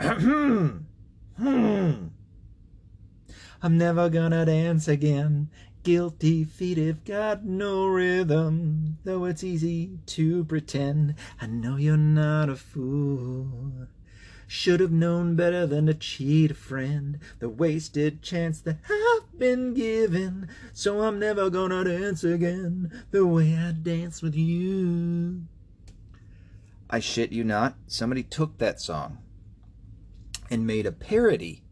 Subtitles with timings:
[0.00, 0.78] Hmm.
[3.62, 5.48] I'm never gonna dance again.
[5.82, 11.14] Guilty feet have got no rhythm, though it's easy to pretend.
[11.40, 13.88] I know you're not a fool.
[14.46, 17.18] Should have known better than to cheat a friend.
[17.38, 20.48] The wasted chance that I've been given.
[20.72, 25.44] So I'm never gonna dance again the way I dance with you.
[26.90, 29.18] I shit you not, somebody took that song
[30.50, 31.62] and made a parody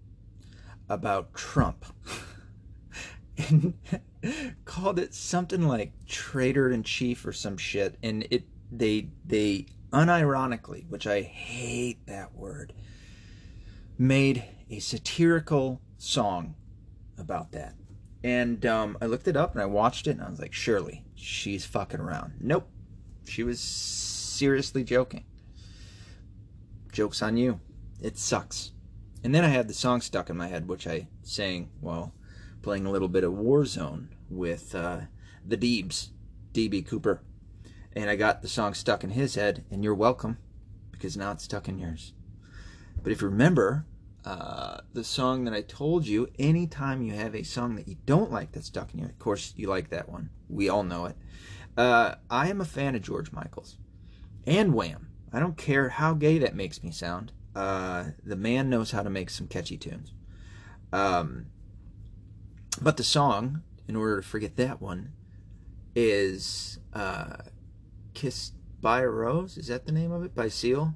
[0.88, 1.84] about Trump.
[3.38, 3.74] And
[4.66, 7.96] called it something like traitor in chief or some shit.
[8.02, 12.72] And it they they unironically which i hate that word
[13.98, 16.54] made a satirical song
[17.18, 17.74] about that.
[18.24, 21.04] And um, i looked it up and i watched it and i was like surely
[21.14, 22.34] she's fucking around.
[22.40, 22.68] Nope.
[23.24, 25.24] She was seriously joking.
[26.90, 27.60] Joke's on you.
[28.00, 28.71] It sucks.
[29.24, 32.12] And then I had the song stuck in my head, which I sang while
[32.60, 35.02] playing a little bit of Warzone with uh,
[35.46, 36.10] the Deebs,
[36.52, 37.22] DB Cooper.
[37.94, 40.38] And I got the song stuck in his head, and you're welcome,
[40.90, 42.14] because now it's stuck in yours.
[43.02, 43.84] But if you remember,
[44.24, 48.32] uh, the song that I told you, anytime you have a song that you don't
[48.32, 50.30] like that's stuck in you, of course you like that one.
[50.48, 51.16] We all know it.
[51.76, 53.78] Uh, I am a fan of George Michael's
[54.46, 55.08] and Wham.
[55.32, 57.32] I don't care how gay that makes me sound.
[57.54, 60.12] Uh, the man knows how to make some catchy tunes.
[60.92, 61.46] Um,
[62.80, 65.12] but the song, in order to forget that one,
[65.94, 67.36] is uh,
[68.14, 69.56] Kissed by a Rose.
[69.56, 70.34] Is that the name of it?
[70.34, 70.94] By Seal?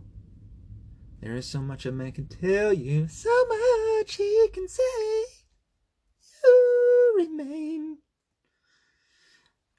[1.21, 4.83] There is so much a man can tell you, so much he can say.
[6.45, 7.99] You remain.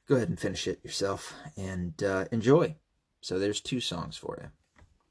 [0.08, 2.76] Go ahead and finish it yourself and uh, enjoy.
[3.22, 4.50] So there's two songs for you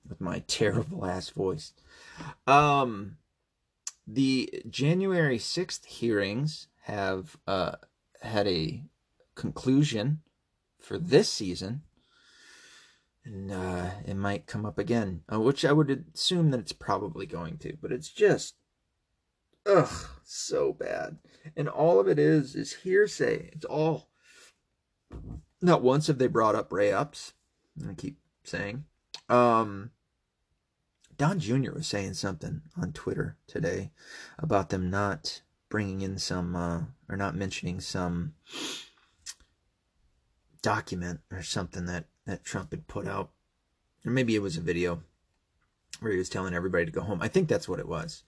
[0.09, 1.73] with my terrible ass voice.
[2.47, 3.19] Um,
[4.07, 7.73] the January 6th hearings have uh,
[8.23, 8.85] had a
[9.35, 10.21] conclusion
[10.81, 11.83] for this season.
[13.25, 17.27] And uh, it might come up again, uh, which I would assume that it's probably
[17.27, 18.55] going to, but it's just,
[19.67, 21.19] ugh, so bad.
[21.57, 23.51] And all of it is, is hearsay.
[23.53, 24.11] It's all,
[25.61, 27.33] not once have they brought up Ray Epps.
[27.89, 28.85] I keep saying.
[29.29, 29.91] Um,
[31.17, 31.73] Don Jr.
[31.73, 33.91] was saying something on Twitter today
[34.39, 38.35] about them not bringing in some, uh, or not mentioning some
[40.63, 43.31] document or something that, that Trump had put out.
[44.05, 45.03] Or maybe it was a video
[46.01, 47.23] where he was telling everybody to go home.
[47.23, 48.25] I think that's what it was.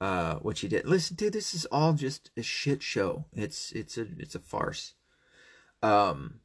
[0.00, 0.86] Uh, what he did.
[0.86, 3.26] Listen, dude, this is all just a shit show.
[3.34, 4.94] It's it's a it's a farce.
[5.82, 6.40] Um,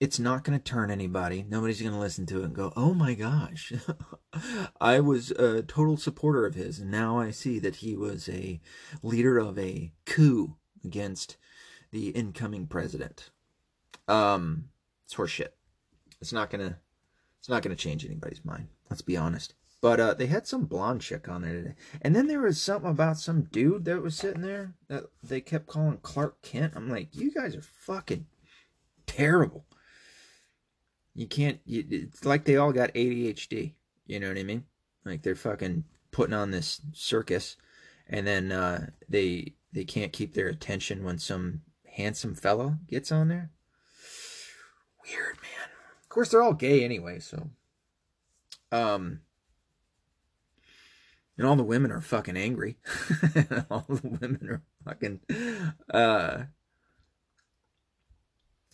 [0.00, 1.44] it's not going to turn anybody.
[1.46, 3.70] Nobody's going to listen to it and go, oh my gosh,
[4.80, 6.78] I was a total supporter of his.
[6.78, 8.60] And now I see that he was a
[9.02, 11.36] leader of a coup against
[11.92, 13.28] the incoming president.
[14.08, 14.70] Um,
[15.04, 15.50] it's horseshit.
[16.22, 16.76] It's not going to,
[17.38, 18.68] it's not going to change anybody's mind.
[18.88, 19.52] Let's be honest.
[19.82, 21.74] But uh, they had some blonde chick on there today.
[22.00, 25.66] And then there was something about some dude that was sitting there that they kept
[25.66, 26.72] calling Clark Kent.
[26.74, 28.26] I'm like, you guys are fucking
[29.06, 29.66] terrible.
[31.20, 31.60] You can't.
[31.66, 33.74] You, it's like they all got ADHD.
[34.06, 34.64] You know what I mean?
[35.04, 37.58] Like they're fucking putting on this circus,
[38.08, 41.60] and then uh, they they can't keep their attention when some
[41.94, 43.50] handsome fellow gets on there.
[45.04, 45.68] Weird, man.
[46.02, 47.50] Of course, they're all gay anyway, so.
[48.72, 49.20] Um.
[51.36, 52.78] And all the women are fucking angry.
[53.70, 55.20] all the women are fucking
[55.92, 56.44] uh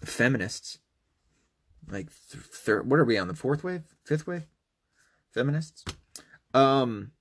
[0.05, 0.79] feminists
[1.89, 4.47] like third what are we on the fourth wave fifth wave
[5.33, 5.85] feminists
[6.55, 7.13] um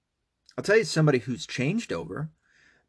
[0.58, 2.30] i'll tell you somebody who's changed over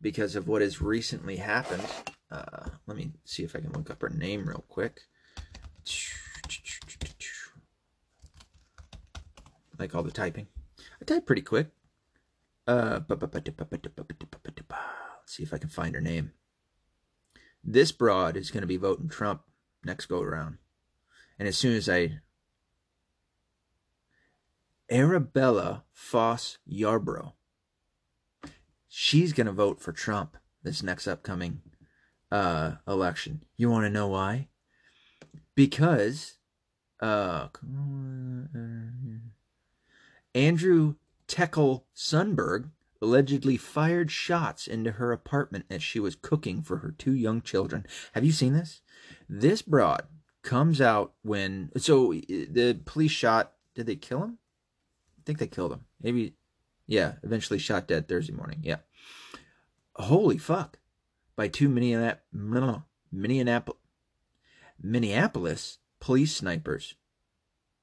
[0.00, 1.84] because of what has recently happened
[2.30, 5.02] uh let me see if i can look up her name real quick
[9.78, 10.46] like all the typing
[11.00, 11.68] i type pretty quick
[12.66, 13.20] uh let's
[15.26, 16.32] see if i can find her name
[17.62, 19.42] this broad is going to be voting trump
[19.84, 20.58] next go around
[21.38, 22.20] and as soon as I
[24.90, 27.32] Arabella Foss Yarbrough,
[28.88, 31.62] she's gonna vote for Trump this next upcoming
[32.30, 33.44] uh, election.
[33.56, 34.48] You want to know why?
[35.54, 36.38] Because
[37.00, 37.48] uh,
[40.34, 40.94] Andrew
[41.28, 42.70] Tekle Sundberg
[43.02, 47.86] allegedly fired shots into her apartment as she was cooking for her two young children.
[48.12, 48.80] Have you seen this?
[49.28, 50.06] This broad
[50.46, 54.38] comes out when so the police shot did they kill him
[55.18, 56.34] i think they killed him maybe
[56.86, 58.60] Yeah, eventually shot dead Thursday morning.
[58.62, 58.76] Yeah.
[59.96, 60.78] Holy fuck.
[61.34, 62.22] By two Minneapolis,
[63.12, 63.80] Minneapolis,
[64.80, 66.94] Minneapolis police snipers.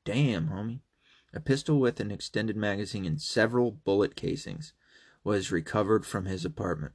[0.05, 0.79] Damn, homie.
[1.33, 4.73] A pistol with an extended magazine and several bullet casings
[5.23, 6.93] was recovered from his apartment.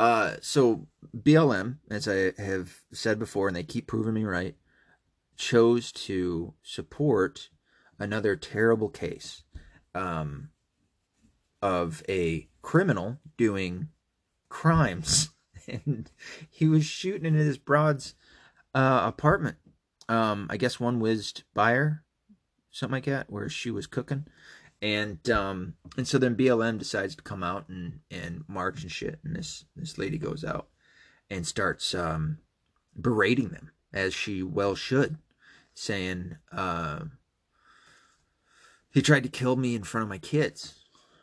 [0.00, 4.54] Uh, so BLM, as I have said before, and they keep proving me right,
[5.36, 7.50] chose to support
[7.98, 9.42] another terrible case
[9.94, 10.48] um,
[11.60, 13.88] of a criminal doing
[14.48, 15.28] crimes,
[15.68, 16.10] and
[16.48, 18.14] he was shooting in his broad's
[18.74, 19.58] uh, apartment.
[20.08, 22.04] Um, I guess one whizzed by her,
[22.70, 24.24] something like that, where she was cooking,
[24.82, 29.18] and um, and so then BLM decides to come out and and march and shit,
[29.24, 30.68] and this this lady goes out
[31.28, 32.38] and starts um,
[32.98, 35.18] berating them as she well should,
[35.74, 37.00] saying, uh,
[38.92, 40.74] "He tried to kill me in front of my kids,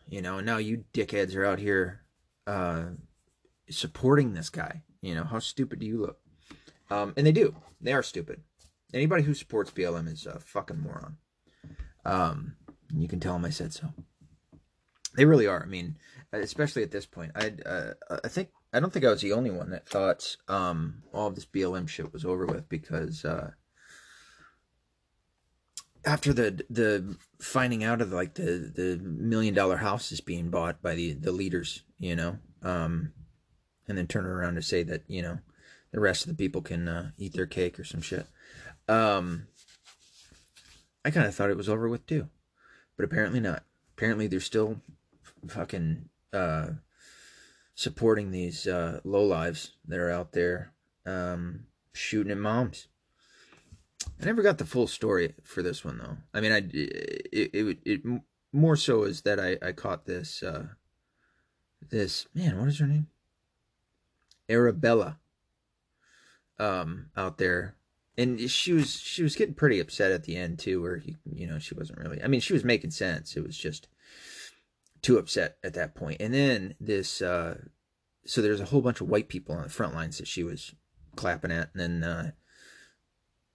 [0.07, 0.37] you know.
[0.37, 2.01] And now you dickheads are out here
[2.45, 2.85] uh,
[3.69, 4.83] supporting this guy.
[5.01, 6.19] You know how stupid do you look?"
[6.91, 7.55] Um, and they do.
[7.81, 8.41] They are stupid.
[8.93, 11.17] Anybody who supports BLM is a fucking moron.
[12.05, 12.55] Um,
[12.93, 13.93] you can tell them I said so.
[15.15, 15.63] They really are.
[15.63, 15.97] I mean,
[16.31, 17.31] especially at this point.
[17.35, 17.93] I uh,
[18.23, 21.35] I think I don't think I was the only one that thought um, all of
[21.35, 23.51] this BLM shit was over with because uh,
[26.05, 30.95] after the the finding out of like the the million dollar houses being bought by
[30.95, 33.13] the the leaders, you know, um,
[33.87, 35.39] and then turn around to say that you know
[35.91, 38.27] the rest of the people can uh, eat their cake or some shit.
[38.87, 39.47] Um,
[41.03, 42.29] I kind of thought it was over with too
[42.97, 43.63] but apparently not.
[43.95, 44.81] Apparently they're still
[45.47, 46.67] fucking uh,
[47.75, 50.73] supporting these uh, low lives that are out there
[51.05, 52.87] um, shooting at moms.
[54.21, 56.17] I never got the full story for this one though.
[56.33, 58.21] I mean, I it it, it
[58.51, 60.67] more so is that I I caught this uh,
[61.89, 62.59] this man.
[62.59, 63.07] What is her name?
[64.49, 65.19] Arabella.
[66.59, 67.76] Um, out there
[68.17, 71.45] and she was she was getting pretty upset at the end too where he, you
[71.45, 73.35] know she wasn't really i mean she was making sense.
[73.35, 73.87] It was just
[75.01, 76.21] too upset at that point.
[76.21, 77.59] And then this uh
[78.25, 80.73] so there's a whole bunch of white people on the front lines that she was
[81.15, 81.69] clapping at.
[81.73, 82.31] And then uh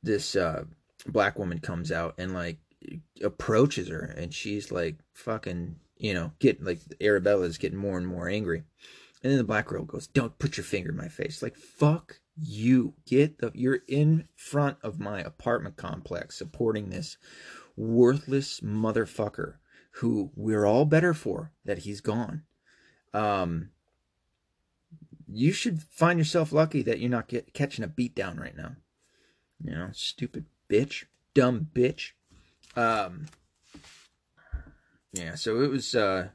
[0.02, 0.64] this uh
[1.06, 2.58] black woman comes out and like
[3.22, 4.14] approaches her.
[4.16, 8.64] And she's like fucking you know getting like arabella's getting more and more angry.
[9.22, 11.42] And then the black girl goes don't put your finger in my face.
[11.42, 17.17] Like fuck you get the you're in front of my apartment complex supporting this
[17.76, 19.55] worthless motherfucker
[19.96, 22.43] who we're all better for that he's gone.
[23.12, 23.70] Um
[25.29, 28.76] you should find yourself lucky that you're not get, catching a beat down right now.
[29.62, 32.12] You know stupid bitch dumb bitch.
[32.76, 33.26] Um
[35.12, 36.29] yeah so it was uh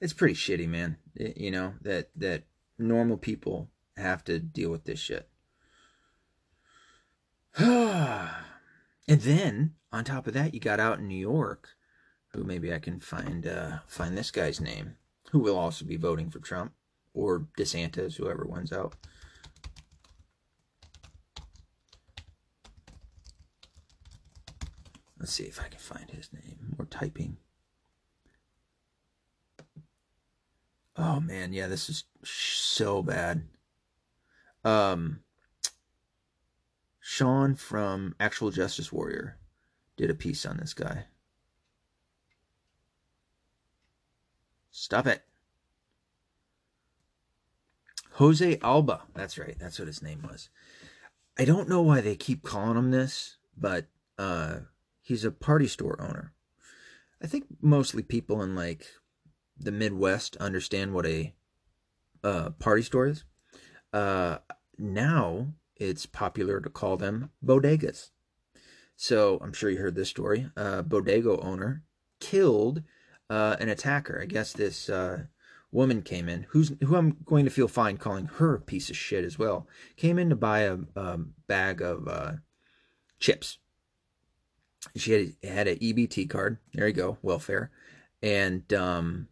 [0.00, 0.96] it's pretty shitty man.
[1.14, 2.42] It, you know that that
[2.76, 5.28] normal people have to deal with this shit.
[7.58, 8.30] and
[9.08, 11.70] then on top of that, you got out in New York,
[12.32, 14.96] who maybe I can find uh, find this guy's name,
[15.30, 16.72] who will also be voting for Trump
[17.14, 18.94] or DeSantis, whoever wins out.
[25.18, 26.74] Let's see if I can find his name.
[26.78, 27.38] More typing.
[30.96, 33.42] Oh man, yeah, this is so bad.
[34.68, 35.20] Um,
[37.00, 39.38] Sean from Actual Justice Warrior
[39.96, 41.06] did a piece on this guy.
[44.70, 45.22] Stop it.
[48.12, 49.04] Jose Alba.
[49.14, 49.56] That's right.
[49.58, 50.50] That's what his name was.
[51.38, 53.86] I don't know why they keep calling him this, but
[54.18, 54.58] uh,
[55.00, 56.34] he's a party store owner.
[57.22, 58.86] I think mostly people in like
[59.58, 61.34] the Midwest understand what a
[62.22, 63.24] uh, party store is.
[63.94, 64.38] Uh,
[64.78, 68.10] now it's popular to call them bodegas.
[68.96, 70.50] So I'm sure you heard this story.
[70.56, 71.84] A bodega owner
[72.20, 72.82] killed
[73.30, 74.20] uh, an attacker.
[74.20, 75.24] I guess this uh,
[75.70, 78.96] woman came in, who's who I'm going to feel fine calling her a piece of
[78.96, 79.66] shit as well.
[79.96, 82.32] Came in to buy a, a bag of uh,
[83.20, 83.58] chips.
[84.96, 86.58] She had had an EBT card.
[86.72, 87.70] There you go, welfare,
[88.22, 89.28] and um,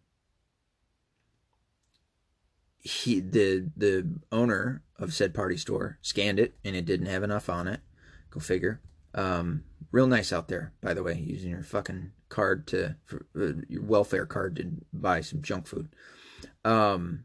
[2.87, 7.51] he the the owner of said party store scanned it and it didn't have enough
[7.51, 7.81] on it.
[8.31, 8.81] Go figure.
[9.15, 13.61] Um, real nice out there, by the way, using your fucking card to for, uh,
[13.69, 15.89] your welfare card to buy some junk food.
[16.65, 17.25] Um,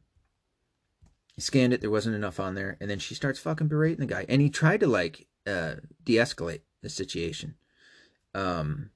[1.38, 4.26] scanned it, there wasn't enough on there, and then she starts fucking berating the guy,
[4.30, 7.56] and he tried to like uh, de-escalate the situation.
[8.34, 8.92] Um,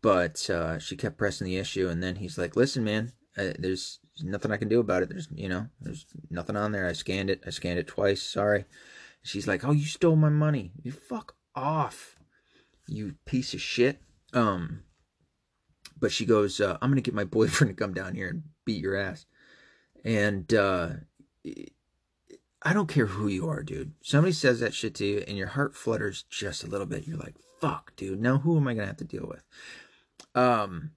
[0.00, 3.98] but uh, she kept pressing the issue, and then he's like, "Listen, man, uh, there's
[4.20, 5.08] nothing I can do about it.
[5.08, 6.86] There's, you know, there's nothing on there.
[6.86, 7.42] I scanned it.
[7.46, 8.22] I scanned it twice.
[8.22, 8.64] Sorry."
[9.22, 10.72] She's like, "Oh, you stole my money.
[10.82, 12.16] You fuck off,
[12.86, 14.00] you piece of shit."
[14.32, 14.82] Um,
[15.98, 18.82] but she goes, uh, "I'm gonna get my boyfriend to come down here and beat
[18.82, 19.26] your ass,"
[20.04, 20.90] and uh,
[22.64, 23.92] I don't care who you are, dude.
[24.02, 27.06] Somebody says that shit to you, and your heart flutters just a little bit.
[27.06, 28.20] You're like, "Fuck, dude.
[28.20, 29.44] Now who am I gonna have to deal with?"
[30.34, 30.92] Um,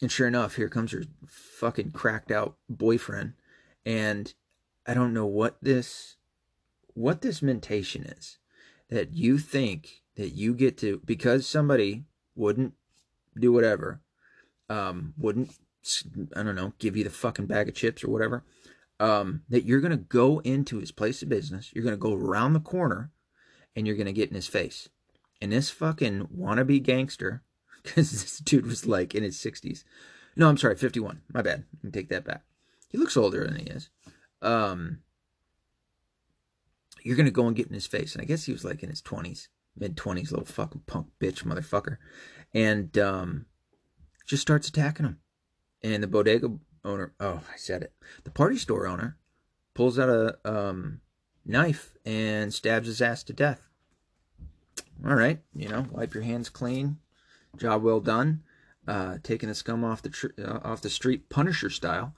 [0.00, 3.34] and sure enough, here comes her fucking cracked out boyfriend,
[3.84, 4.34] and
[4.86, 6.16] I don't know what this,
[6.94, 8.38] what this mentation is,
[8.88, 12.74] that you think that you get to because somebody wouldn't
[13.38, 14.00] do whatever,
[14.68, 15.52] um, wouldn't
[16.34, 18.44] I don't know, give you the fucking bag of chips or whatever
[18.98, 22.60] um, that you're to go into his place of business, you're to go around the
[22.60, 23.10] corner,
[23.74, 24.88] and you're to get in his face.
[25.40, 27.42] And this fucking wannabe gangster,
[27.86, 29.84] because this dude was like in his 60s.
[30.36, 31.22] No, I'm sorry, 51.
[31.32, 31.64] My bad.
[31.82, 32.42] Me take that back.
[32.90, 33.88] He looks older than he is.
[34.42, 34.98] Um,
[37.02, 38.14] you're to go and get in his face.
[38.14, 41.44] And I guess he was like in his 20s, mid 20s, little fucking punk bitch
[41.44, 41.96] motherfucker.
[42.52, 43.46] And um,
[44.26, 45.18] just starts attacking him.
[45.82, 46.50] And the bodega
[46.84, 47.92] owner, oh, I said it.
[48.24, 49.16] The party store owner
[49.74, 51.00] pulls out a um,
[51.44, 53.62] knife and stabs his ass to death.
[55.06, 56.98] All right, you know, wipe your hands clean.
[57.58, 58.42] Job well done.
[58.86, 62.14] Uh, taking the scum off the tr- uh, off the street, Punisher style.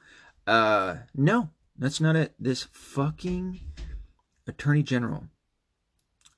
[0.47, 2.35] Uh, no, that's not it.
[2.39, 3.61] This fucking
[4.47, 5.25] attorney general,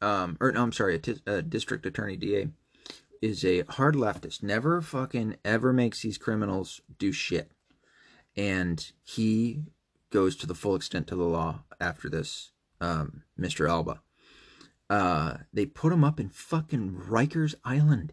[0.01, 2.49] um, or no, I'm sorry, a, t- a district attorney DA,
[3.21, 4.43] is a hard leftist.
[4.43, 7.51] Never fucking ever makes these criminals do shit
[8.37, 9.65] and he
[10.11, 13.69] goes to the full extent to the law after this, um, Mr.
[13.69, 14.01] Alba.
[14.89, 18.13] Uh, they put him up in fucking Rikers Island.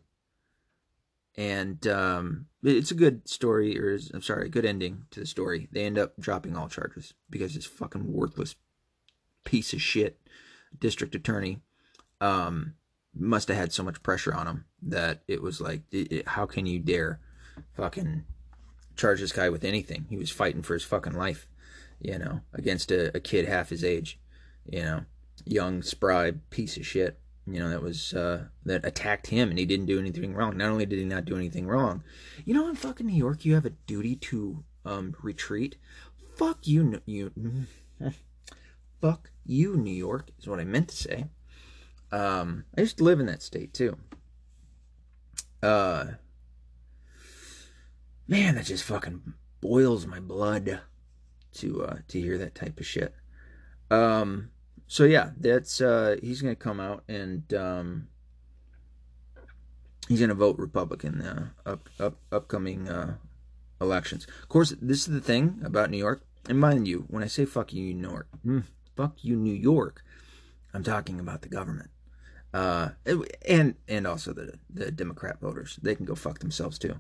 [1.37, 5.69] And um, it's a good story, or I'm sorry, good ending to the story.
[5.71, 8.55] They end up dropping all charges because this fucking worthless
[9.43, 10.19] piece of shit
[10.79, 11.59] district attorney
[12.19, 12.73] um,
[13.15, 16.45] must have had so much pressure on him that it was like, it, it, how
[16.45, 17.19] can you dare
[17.73, 18.23] fucking
[18.95, 20.07] charge this guy with anything.
[20.09, 21.47] He was fighting for his fucking life,
[22.01, 24.19] you know, against a, a kid half his age,
[24.65, 25.05] you know,
[25.45, 29.65] young, spry piece of shit, you know, that was, uh, that attacked him and he
[29.65, 30.57] didn't do anything wrong.
[30.57, 32.03] Not only did he not do anything wrong,
[32.45, 35.77] you know, in fucking New York, you have a duty to, um, retreat.
[36.35, 37.31] Fuck you, you,
[39.01, 41.25] fuck you, New York, is what I meant to say.
[42.11, 43.97] Um, I used to live in that state too.
[45.61, 46.05] Uh,
[48.27, 50.81] man, that just fucking boils my blood
[51.53, 53.13] to uh to hear that type of shit.
[53.89, 54.51] Um
[54.87, 58.07] so yeah, that's uh he's gonna come out and um
[60.07, 63.15] he's gonna vote Republican uh up up upcoming uh
[63.81, 64.27] elections.
[64.41, 66.21] Of course, this is the thing about New York.
[66.49, 68.63] And mind you, when I say fuck you, New York, mm,
[68.95, 70.03] fuck you, New York,
[70.73, 71.89] I'm talking about the government.
[72.53, 72.89] Uh,
[73.45, 75.77] and and also the the Democrat voters.
[75.81, 76.95] They can go fuck themselves too.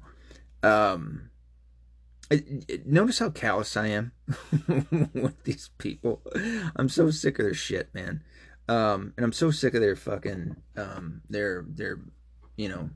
[0.61, 1.29] Um,
[2.85, 4.11] notice how callous I am
[5.13, 6.21] with these people.
[6.75, 8.23] I'm so sick of their shit, man.
[8.69, 11.99] Um, and I'm so sick of their fucking um, their their
[12.57, 12.89] you know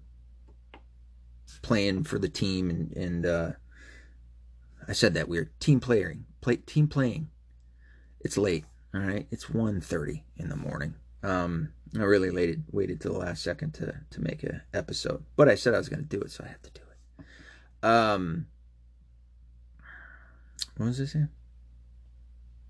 [1.62, 3.52] playing for the team and and uh,
[4.88, 7.30] I said that weird team playing play team playing.
[8.20, 9.28] It's late, all right.
[9.32, 10.96] It's 1.30 in the morning.
[11.24, 15.48] Um, I really waited waited till the last second to to make a episode, but
[15.48, 17.86] I said I was going to do it, so I have to do it.
[17.86, 18.48] Um,
[20.78, 21.30] what was I saying?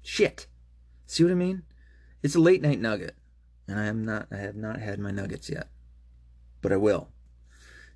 [0.01, 0.47] Shit.
[1.05, 1.63] See what I mean?
[2.23, 3.15] It's a late night nugget,
[3.67, 4.27] and I am not.
[4.31, 5.69] I have not had my nuggets yet,
[6.61, 7.09] but I will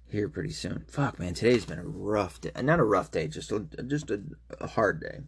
[0.08, 0.86] here pretty soon.
[0.88, 2.52] Fuck, man, today's been a rough day.
[2.62, 4.22] Not a rough day, just a just a,
[4.60, 5.22] a hard day.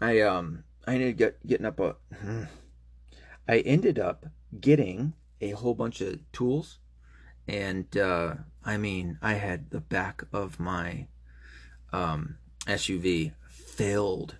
[0.00, 1.96] I um I ended up get, getting up a.
[3.48, 4.26] I ended up
[4.60, 6.78] getting a whole bunch of tools
[7.48, 11.08] and uh, I mean, I had the back of my
[11.92, 12.36] um,
[12.66, 13.32] SUV
[13.78, 14.38] filled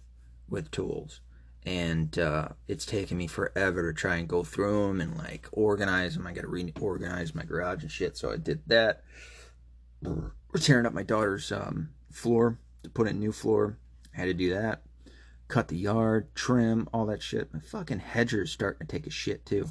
[0.49, 1.21] with tools,
[1.65, 6.17] and uh, it's taken me forever to try and go through them and like organize
[6.17, 6.27] them.
[6.27, 9.05] I got to reorganize my garage and shit, so I did that.
[10.03, 13.79] We're tearing up my daughter's um, floor to put in new floor.
[14.13, 14.83] I had to do that.
[15.47, 17.55] Cut the yard, trim, all that shit.
[17.55, 19.69] My fucking hedger's starting to take a shit too.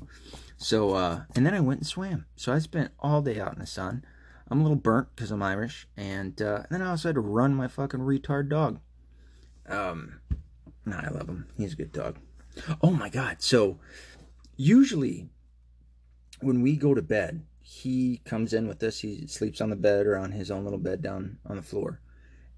[0.55, 2.25] So, uh, and then I went and swam.
[2.37, 4.05] So I spent all day out in the sun.
[4.49, 7.21] I'm a little burnt because I'm Irish, and, uh, and then I also had to
[7.21, 8.79] run my fucking retard dog.
[9.67, 10.21] Um,
[10.85, 11.47] nah, I love him.
[11.57, 12.17] He's a good dog.
[12.81, 13.41] Oh my god!
[13.41, 13.79] So
[14.55, 15.29] usually
[16.41, 18.99] when we go to bed he comes in with us.
[18.99, 21.99] He sleeps on the bed or on his own little bed down on the floor,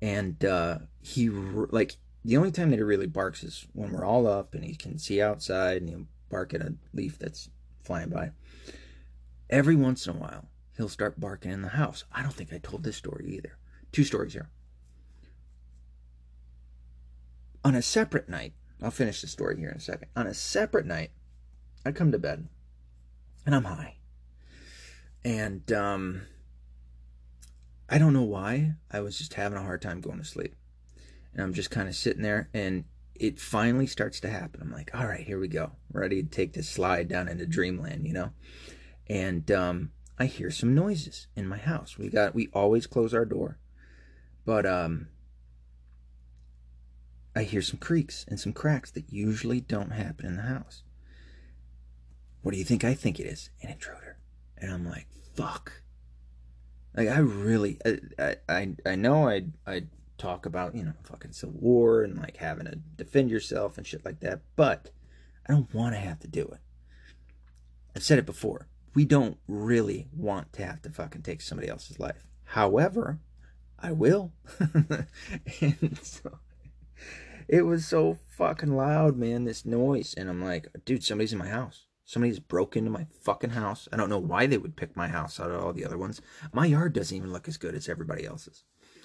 [0.03, 4.27] and uh, he like the only time that he really barks is when we're all
[4.27, 7.49] up and he can see outside and he'll bark at a leaf that's
[7.83, 8.29] flying by.
[9.49, 10.45] Every once in a while,
[10.77, 12.03] he'll start barking in the house.
[12.13, 13.57] I don't think I told this story either.
[13.91, 14.51] Two stories here.
[17.63, 20.09] On a separate night, I'll finish the story here in a second.
[20.15, 21.11] On a separate night,
[21.85, 22.47] I come to bed
[23.45, 23.97] and I'm high.
[25.25, 26.21] And um,
[27.89, 28.75] I don't know why.
[28.89, 30.55] I was just having a hard time going to sleep.
[31.33, 32.85] And I'm just kind of sitting there and
[33.15, 34.61] it finally starts to happen.
[34.61, 35.73] I'm like, all right, here we go.
[35.91, 38.31] ready to take this slide down into dreamland, you know?
[39.07, 41.97] And um, I hear some noises in my house.
[41.97, 43.57] We got we always close our door.
[44.45, 45.07] But um
[47.39, 50.83] I hear some creaks and some cracks that usually don't happen in the house.
[52.41, 53.49] What do you think I think it is?
[53.61, 54.17] An intruder.
[54.57, 55.81] And I'm like, fuck.
[56.97, 57.79] Like I really
[58.19, 59.83] I I I know I I
[60.17, 64.03] talk about, you know, fucking civil war and like having to defend yourself and shit
[64.03, 64.91] like that, but
[65.47, 66.59] I don't want to have to do it.
[67.95, 68.67] I've said it before.
[68.95, 72.27] We don't really want to have to fucking take somebody else's life.
[72.43, 73.19] However,
[73.79, 74.33] I will.
[75.61, 76.39] and so
[77.49, 80.13] it was so fucking loud, man, this noise.
[80.13, 81.87] And I'm like, dude, somebody's in my house.
[82.05, 83.87] Somebody's broke into my fucking house.
[83.91, 86.21] I don't know why they would pick my house out of all the other ones.
[86.53, 88.63] My yard doesn't even look as good as everybody else's.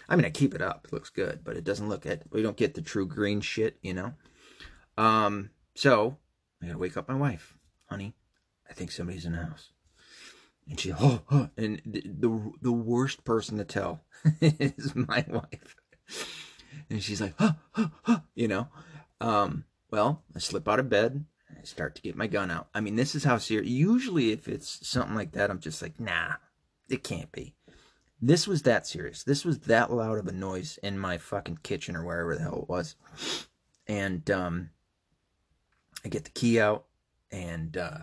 [0.09, 0.85] I mean, I keep it up.
[0.85, 2.23] It looks good, but it doesn't look at.
[2.31, 4.13] We don't get the true green shit, you know.
[4.97, 5.51] Um.
[5.75, 6.19] So
[6.63, 8.15] I gotta wake up my wife, honey.
[8.69, 9.71] I think somebody's in the house.
[10.69, 14.05] And she, oh, oh and the, the the worst person to tell
[14.41, 15.77] is my wife.
[16.91, 18.69] And she's like, huh, huh, huh, you know.
[19.21, 19.65] Um.
[19.91, 21.25] Well, I slip out of bed.
[21.51, 22.69] I start to get my gun out.
[22.75, 23.71] I mean, this is how serious.
[23.71, 26.35] Usually, if it's something like that, I'm just like, nah,
[26.89, 27.55] it can't be.
[28.21, 29.23] This was that serious.
[29.23, 32.63] This was that loud of a noise in my fucking kitchen or wherever the hell
[32.63, 32.97] it was.
[33.87, 34.71] And um,
[36.05, 36.87] I get the key out
[37.31, 37.99] and uh,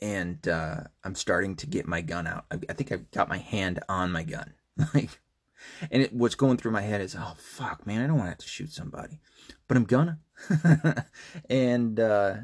[0.00, 2.46] and uh, I'm starting to get my gun out.
[2.50, 4.54] I, I think I've got my hand on my gun.
[4.94, 5.20] like
[5.90, 8.30] and it, what's going through my head is, oh fuck, man, I don't want to
[8.30, 9.20] have to shoot somebody,
[9.68, 10.18] but I'm gonna.
[11.50, 12.34] and uh,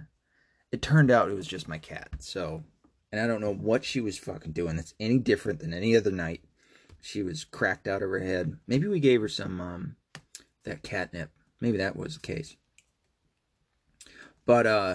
[0.73, 2.09] it turned out it was just my cat.
[2.19, 2.65] So
[3.13, 6.11] and I don't know what she was fucking doing that's any different than any other
[6.11, 6.43] night.
[7.03, 8.57] She was cracked out of her head.
[8.67, 9.97] Maybe we gave her some um
[10.65, 11.31] that catnip.
[11.61, 12.57] Maybe that was the case.
[14.47, 14.95] But uh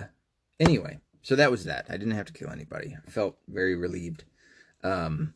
[0.59, 1.88] anyway, so that was that.
[1.89, 2.95] I didn't have to kill anybody.
[3.05, 4.23] I felt very relieved.
[4.83, 5.33] Um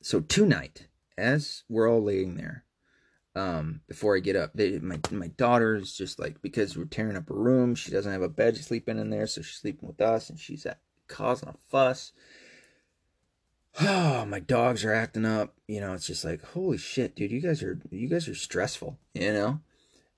[0.00, 2.66] so tonight, as we're all laying there,
[3.36, 4.52] um, before I get up.
[4.54, 7.74] They, my my daughter's just like because we're tearing up her room.
[7.74, 10.30] She doesn't have a bed to sleep in in there, so she's sleeping with us,
[10.30, 12.12] and she's at, causing a fuss.
[13.80, 15.54] Oh, my dogs are acting up.
[15.68, 17.30] You know, it's just like holy shit, dude.
[17.30, 18.98] You guys are you guys are stressful.
[19.12, 19.60] You know,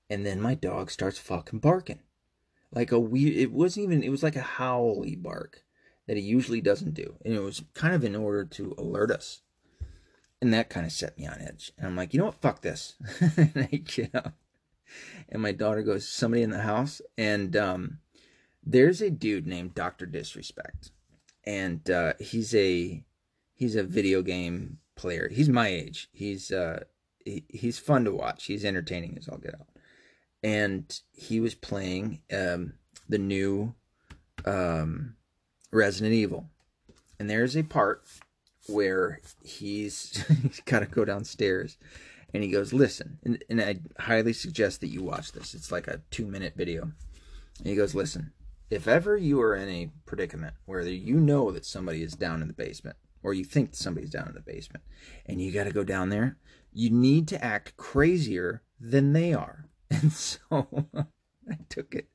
[0.09, 1.99] and then my dog starts fucking barking,
[2.71, 3.35] like a weird.
[3.35, 4.01] It wasn't even.
[4.01, 5.63] It was like a howly bark
[6.07, 9.41] that he usually doesn't do, and it was kind of in order to alert us
[10.41, 11.71] and that kind of set me on edge.
[11.77, 12.41] And I'm like, you know what?
[12.41, 12.95] Fuck this.
[13.37, 14.33] and I get up.
[15.27, 17.01] And my daughter goes, somebody in the house.
[17.17, 17.99] And um,
[18.63, 20.05] there's a dude named Dr.
[20.05, 20.91] Disrespect.
[21.45, 23.03] And uh, he's a
[23.55, 25.29] he's a video game player.
[25.29, 26.09] He's my age.
[26.11, 26.83] He's uh
[27.25, 28.45] he, he's fun to watch.
[28.45, 29.67] He's entertaining as all get out.
[30.43, 32.73] And he was playing um
[33.07, 33.73] the new
[34.45, 35.15] um
[35.71, 36.49] Resident Evil.
[37.19, 38.03] And there's a part
[38.69, 41.77] where he's, he's got to go downstairs
[42.33, 45.53] and he goes, Listen, and, and I highly suggest that you watch this.
[45.53, 46.83] It's like a two minute video.
[46.83, 48.31] And he goes, Listen,
[48.69, 52.47] if ever you are in a predicament where you know that somebody is down in
[52.47, 54.83] the basement, or you think somebody's down in the basement,
[55.25, 56.37] and you got to go down there,
[56.71, 59.65] you need to act crazier than they are.
[59.91, 60.67] And so
[61.49, 62.07] I took it.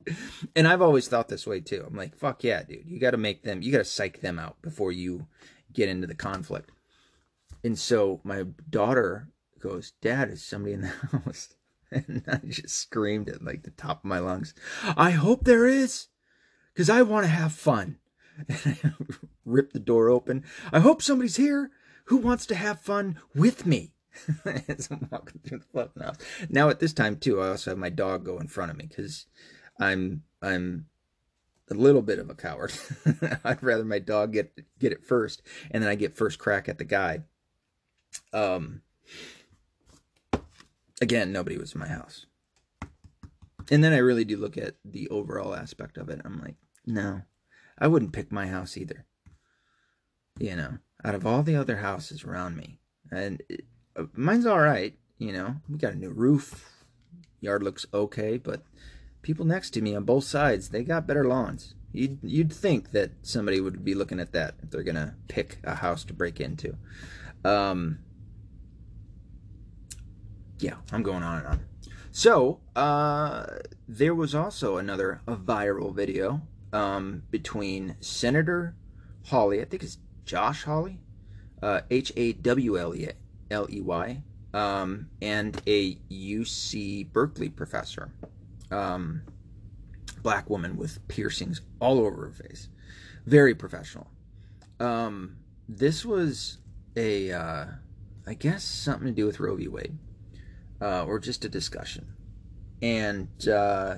[0.55, 1.83] And I've always thought this way too.
[1.85, 2.85] I'm like, fuck yeah, dude.
[2.87, 5.27] You got to make them, you got to psych them out before you
[5.75, 6.71] get into the conflict.
[7.63, 10.87] And so my daughter goes, Dad, is somebody in the
[11.23, 11.55] house?
[11.91, 14.53] And I just screamed at like the top of my lungs,
[14.97, 16.07] I hope there is,
[16.73, 17.97] because I want to have fun.
[18.65, 18.91] And I
[19.45, 20.43] ripped the door open.
[20.73, 21.71] I hope somebody's here
[22.05, 23.93] who wants to have fun with me.
[24.67, 26.17] As I'm walking through the fucking house.
[26.49, 28.87] Now at this time too, I also have my dog go in front of me
[28.87, 29.25] because
[29.79, 30.87] I'm I'm
[31.69, 32.73] a little bit of a coward.
[33.43, 36.77] I'd rather my dog get get it first, and then I get first crack at
[36.77, 37.21] the guy.
[38.33, 38.81] Um.
[41.01, 42.25] Again, nobody was in my house,
[43.69, 46.21] and then I really do look at the overall aspect of it.
[46.23, 47.23] I'm like, no,
[47.77, 49.05] I wouldn't pick my house either.
[50.39, 52.79] You know, out of all the other houses around me,
[53.11, 53.65] and it,
[53.97, 54.93] uh, mine's all right.
[55.17, 56.71] You know, we got a new roof.
[57.41, 58.63] Yard looks okay, but
[59.25, 61.73] people next to me on both sides, they got better lawns.
[61.91, 65.75] You'd you'd think that somebody would be looking at that if they're gonna pick a
[65.75, 66.77] house to break into.
[67.43, 67.99] Um,
[70.59, 71.59] yeah, I'm going on and on.
[72.11, 73.47] So uh,
[73.87, 78.75] there was also another viral video um, between Senator
[79.25, 80.99] Hawley, I think it's Josh Hawley,
[81.63, 88.11] uh, H A W L E Y, um, and a UC Berkeley professor,
[88.75, 89.21] um,
[90.21, 92.69] black woman with piercings all over her face,
[93.25, 94.07] very professional.
[94.79, 96.57] Um, this was
[96.95, 97.65] a, uh,
[98.27, 99.67] I guess, something to do with Roe v.
[99.67, 99.97] Wade,
[100.81, 102.13] uh, or just a discussion,
[102.81, 103.95] and uh,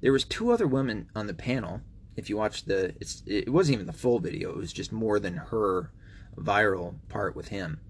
[0.00, 1.80] there was two other women on the panel.
[2.16, 2.94] If you watch the,
[3.26, 5.92] it wasn't even the full video; it was just more than her
[6.36, 7.80] viral part with him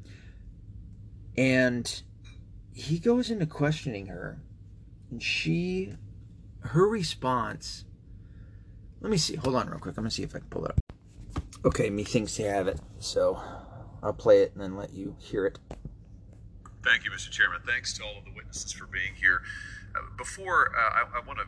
[1.38, 2.02] and
[2.74, 4.40] he goes into questioning her,
[5.10, 5.94] and she,
[6.60, 7.84] her response.
[9.00, 9.36] Let me see.
[9.36, 9.96] Hold on, real quick.
[9.96, 10.80] I'm gonna see if I can pull it up.
[11.64, 13.40] Okay, methinks to have it, so
[14.02, 15.58] I'll play it and then let you hear it.
[16.84, 17.30] Thank you, Mr.
[17.30, 17.60] Chairman.
[17.66, 19.42] Thanks to all of the witnesses for being here.
[19.94, 21.44] Uh, before uh, I, I want to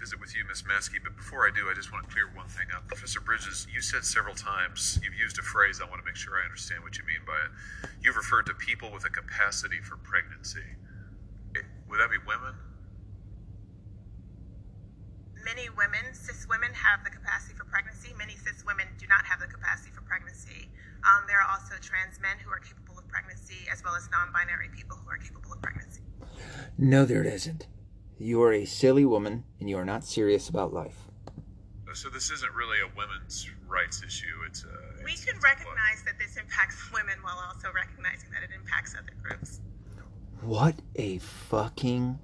[0.00, 0.64] visit with you, Ms.
[0.64, 2.88] Maskey, but before I do, I just want to clear one thing up.
[2.88, 6.40] Professor Bridges, you said several times, you've used a phrase, I want to make sure
[6.40, 7.90] I understand what you mean by it.
[8.02, 10.64] You've referred to people with a capacity for pregnancy.
[11.54, 12.54] Would that be women?
[15.44, 18.12] Many women, cis women, have the capacity for pregnancy.
[18.18, 20.68] Many cis women do not have the capacity for pregnancy.
[21.00, 24.28] Um, there are also trans men who are capable of pregnancy, as well as non
[24.32, 26.02] binary people who are capable of pregnancy.
[26.76, 27.66] No, there isn't.
[28.18, 31.08] You are a silly woman and you are not serious about life.
[31.92, 34.44] So this isn't really a women's rights issue.
[34.46, 35.04] It's a.
[35.04, 38.94] We it's, can it's recognize that this impacts women while also recognizing that it impacts
[38.94, 39.60] other groups.
[40.42, 42.18] What a fucking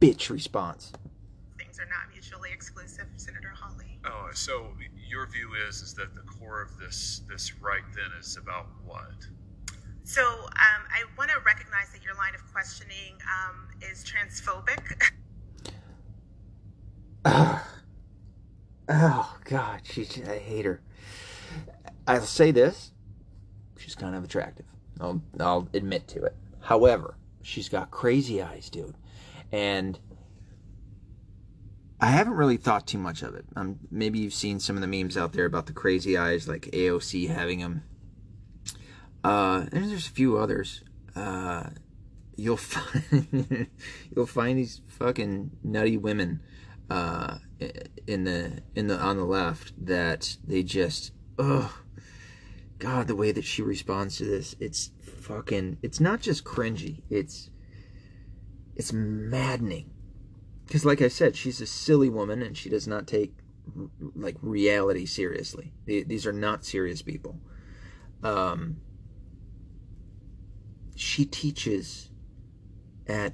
[0.00, 0.92] bitch response.
[1.58, 3.98] Things are not mutually exclusive, Senator Hawley.
[4.04, 4.68] Oh, so
[5.08, 9.26] your view is is that the core of this this right then is about what?
[10.04, 15.10] So um, I want to recognize that your line of questioning um, is transphobic.
[17.26, 17.66] oh,
[18.88, 20.80] oh God, she's I hate her.
[22.06, 22.92] I'll say this:
[23.78, 24.66] she's kind of attractive.
[25.00, 26.34] I'll I'll admit to it.
[26.60, 28.94] However, she's got crazy eyes, dude,
[29.52, 29.98] and
[32.00, 33.44] I haven't really thought too much of it.
[33.56, 36.62] Um, maybe you've seen some of the memes out there about the crazy eyes, like
[36.72, 37.82] AOC having them
[39.22, 40.82] uh, and there's a few others.
[41.14, 41.70] Uh,
[42.36, 43.68] you'll find
[44.14, 46.40] you'll find these fucking nutty women
[46.88, 47.38] uh,
[48.06, 51.82] in the in the on the left that they just oh
[52.78, 57.50] god the way that she responds to this it's fucking it's not just cringy it's
[58.76, 59.90] it's maddening
[60.66, 63.34] because like i said she's a silly woman and she does not take
[64.14, 67.38] like reality seriously these are not serious people
[68.22, 68.76] um
[70.94, 72.10] she teaches
[73.06, 73.32] at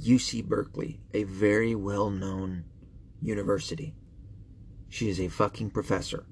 [0.00, 2.64] UC Berkeley, a very well known
[3.20, 3.94] university.
[4.88, 6.26] She is a fucking professor.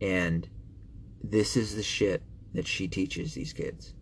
[0.00, 0.48] And
[1.22, 2.22] this is the shit
[2.54, 3.94] that she teaches these kids.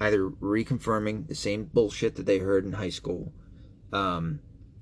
[0.00, 3.32] Either reconfirming the same bullshit that they heard in high school
[3.92, 4.40] um,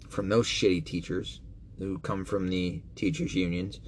[0.08, 1.40] from those shitty teachers
[1.78, 3.80] who come from the teachers' unions,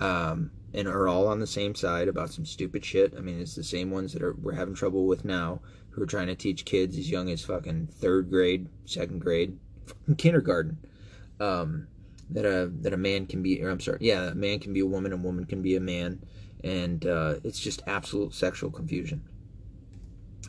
[0.00, 3.14] um, and are all on the same side about some stupid shit.
[3.16, 5.60] I mean, it's the same ones that are we're having trouble with now,
[5.90, 9.58] who are trying to teach kids as young as fucking third grade, second grade,
[10.18, 10.78] kindergarten,
[11.40, 11.88] um,
[12.30, 14.80] that a that a man can be, or I'm sorry, yeah, a man can be
[14.80, 16.20] a woman, a woman can be a man,
[16.62, 19.22] and uh, it's just absolute sexual confusion.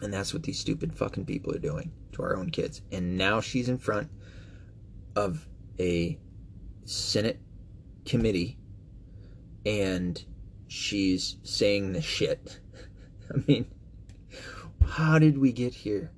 [0.01, 2.81] And that's what these stupid fucking people are doing to our own kids.
[2.91, 4.09] And now she's in front
[5.15, 5.47] of
[5.79, 6.19] a
[6.85, 7.39] Senate
[8.05, 8.57] committee
[9.65, 10.23] and
[10.67, 12.59] she's saying the shit.
[13.33, 13.65] I mean,
[14.85, 16.11] how did we get here?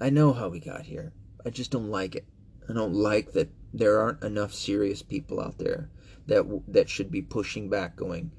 [0.00, 1.12] I know how we got here.
[1.44, 2.26] I just don't like it.
[2.68, 5.90] I don't like that there aren't enough serious people out there
[6.26, 8.30] that that should be pushing back going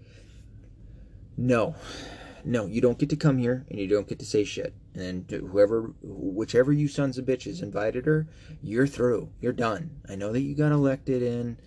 [1.37, 1.75] no.
[2.43, 4.73] No, you don't get to come here and you don't get to say shit.
[4.95, 8.27] And whoever whichever you sons of bitches invited her,
[8.61, 9.29] you're through.
[9.39, 10.01] You're done.
[10.09, 11.57] I know that you got elected in,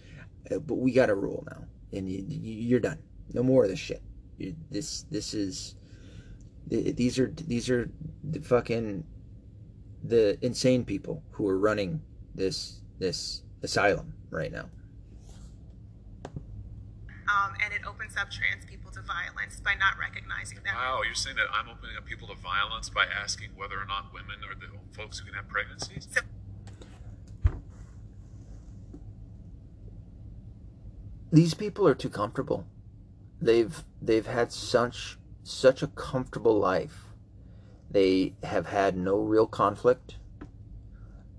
[0.50, 2.98] uh, but we got a rule now and you, are done.
[3.32, 4.02] No more of this shit.
[4.70, 5.76] This this is
[6.66, 7.90] these are these are
[8.22, 9.04] the fucking
[10.02, 12.02] the insane people who are running
[12.34, 14.68] this this asylum right now.
[17.26, 20.74] Um, and it opens up trans people to violence by not recognizing them.
[20.74, 24.12] Wow, you're saying that I'm opening up people to violence by asking whether or not
[24.14, 26.08] women are the folks who can have pregnancies?
[26.10, 26.20] So,
[31.32, 32.66] These people are too comfortable.
[33.40, 37.06] They've they've had such such a comfortable life.
[37.90, 40.16] They have had no real conflict.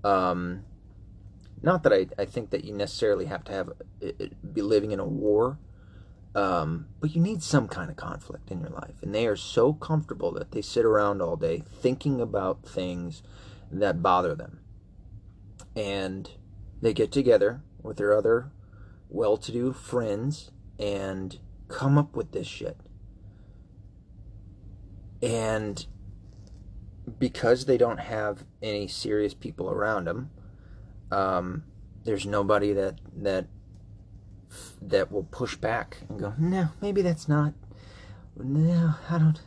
[0.04, 0.64] Um,
[1.62, 4.92] not that I, I think that you necessarily have to have it, it- be living
[4.92, 5.58] in a war,
[6.36, 9.02] um, but you need some kind of conflict in your life.
[9.02, 13.22] And they are so comfortable that they sit around all day thinking about things
[13.72, 14.60] that bother them.
[15.74, 16.30] And
[16.82, 18.52] they get together with their other
[19.08, 22.76] well to do friends and come up with this shit.
[25.22, 25.86] And
[27.18, 30.30] because they don't have any serious people around them,
[31.10, 31.64] um,
[32.04, 33.46] there's nobody that that
[34.82, 37.54] that will push back and go, no, maybe that's not.
[38.36, 39.40] No, I don't.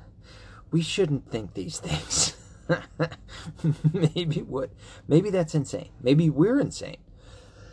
[0.72, 2.36] We shouldn't think these things.
[4.16, 4.72] maybe what?
[5.08, 5.90] Maybe that's insane.
[6.02, 6.98] Maybe we're insane.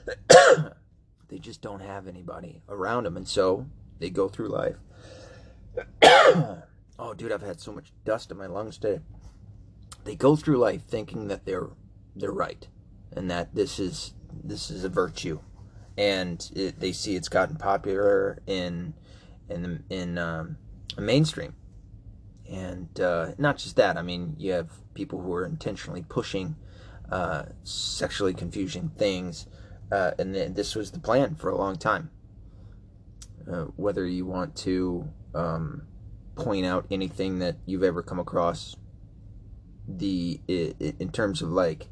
[1.28, 3.66] they just don't have anybody around them, and so
[3.98, 4.76] they go through life.
[6.02, 9.02] oh, dude, I've had so much dust in my lungs today.
[10.04, 11.68] They go through life thinking that they're
[12.14, 12.66] they're right,
[13.12, 15.40] and that this is this is a virtue,
[15.96, 18.94] and it, they see it's gotten popular in
[19.48, 20.56] in the, in um,
[20.98, 21.54] mainstream,
[22.50, 23.96] and uh, not just that.
[23.96, 26.56] I mean, you have people who are intentionally pushing
[27.10, 29.46] uh, sexually confusing things,
[29.92, 32.10] uh, and th- this was the plan for a long time.
[33.50, 35.82] Uh, whether you want to um,
[36.34, 38.76] point out anything that you've ever come across,
[39.88, 41.88] the in terms of like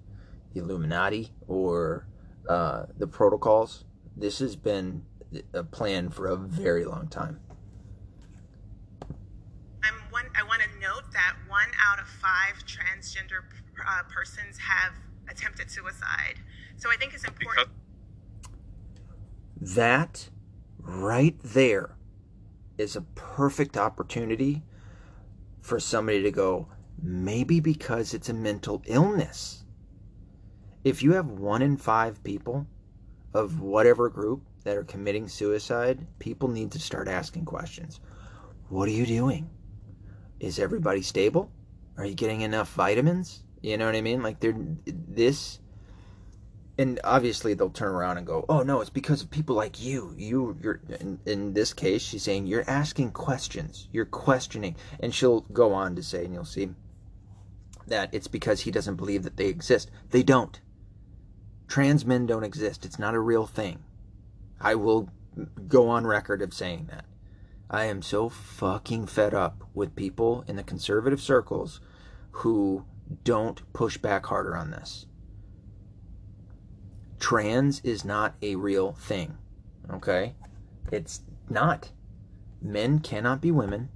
[0.53, 2.07] the Illuminati or
[2.49, 3.85] uh, the protocols,
[4.17, 5.05] this has been
[5.53, 7.41] a plan for a very long time.
[9.83, 10.27] I'm one.
[10.37, 13.43] I want to note that one out of five transgender
[13.87, 14.93] uh, persons have
[15.29, 16.37] attempted suicide.
[16.77, 17.69] So I think it's important.
[19.55, 20.31] Because That
[20.79, 21.97] right there
[22.79, 24.63] is a perfect opportunity
[25.61, 26.69] for somebody to go,
[27.03, 29.65] maybe because it's a mental illness.
[30.83, 32.67] If you have one in five people
[33.35, 38.01] of whatever group that are committing suicide, people need to start asking questions.
[38.69, 39.51] What are you doing?
[40.41, 41.51] Is everybody stable?
[41.99, 43.43] Are you getting enough vitamins?
[43.61, 44.23] You know what I mean?
[44.23, 45.59] Like they're this
[46.77, 50.15] and obviously they'll turn around and go, "Oh no, it's because of people like you.
[50.17, 53.89] You, you're." In, in this case, she's saying you're asking questions.
[53.93, 56.71] You're questioning, and she'll go on to say, and you'll see
[57.87, 59.91] that it's because he doesn't believe that they exist.
[60.11, 60.61] They don't.
[61.69, 62.85] Trans men don't exist.
[62.85, 63.83] It's not a real thing.
[64.61, 65.11] I will
[65.69, 67.05] go on record of saying that.
[67.71, 71.81] I am so fucking fed up with people in the conservative circles
[72.31, 72.85] who
[73.25, 75.07] don't push back harder on this
[77.25, 79.39] trans is not a real thing.
[79.91, 80.35] Okay?
[80.93, 81.91] It's not.
[82.61, 83.89] Men cannot be women,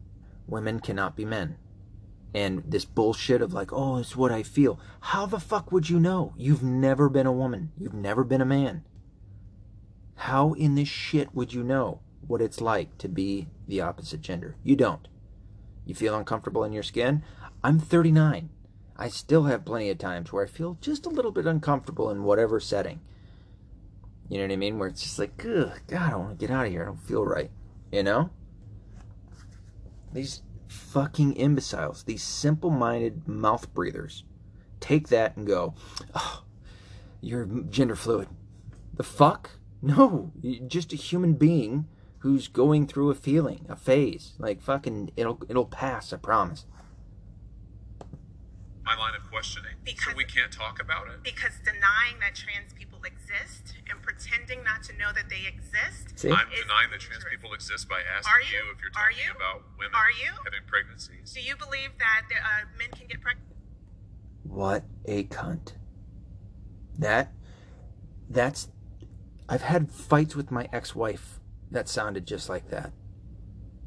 [0.46, 1.58] women cannot be men.
[2.34, 4.78] And this bullshit of like, oh, it's what I feel.
[5.00, 6.34] How the fuck would you know?
[6.36, 7.72] You've never been a woman.
[7.78, 8.84] You've never been a man.
[10.14, 14.56] How in this shit would you know what it's like to be the opposite gender?
[14.62, 15.08] You don't.
[15.86, 17.22] You feel uncomfortable in your skin?
[17.64, 18.50] I'm 39.
[18.96, 22.24] I still have plenty of times where I feel just a little bit uncomfortable in
[22.24, 23.00] whatever setting.
[24.28, 24.78] You know what I mean?
[24.78, 26.82] Where it's just like, Ugh, God, I want to get out of here.
[26.82, 27.50] I don't feel right.
[27.90, 28.30] You know?
[30.12, 34.24] These fucking imbeciles, these simple minded mouth breathers,
[34.80, 35.74] take that and go,
[36.14, 36.44] oh,
[37.20, 38.28] you're gender fluid.
[38.94, 39.50] The fuck?
[39.80, 40.32] No,
[40.66, 41.86] just a human being
[42.18, 44.34] who's going through a feeling, a phase.
[44.38, 46.12] Like fucking, it'll it'll pass.
[46.12, 46.66] I promise.
[48.84, 49.74] my line of questioning.
[49.94, 51.22] Because- so we can't talk about it?
[51.22, 56.18] because denying that trans people exist and pretending not to know that they exist.
[56.18, 56.30] See?
[56.30, 58.70] I'm is denying that trans people exist by asking Are you?
[58.72, 59.32] if you're Are talking you?
[59.36, 60.30] about women Are you?
[60.44, 61.32] having pregnancies.
[61.32, 63.46] Do you believe that uh, men can get pregnant?
[64.44, 65.72] What a cunt.
[66.98, 67.32] That
[68.28, 68.68] that's
[69.48, 72.92] I've had fights with my ex-wife that sounded just like that.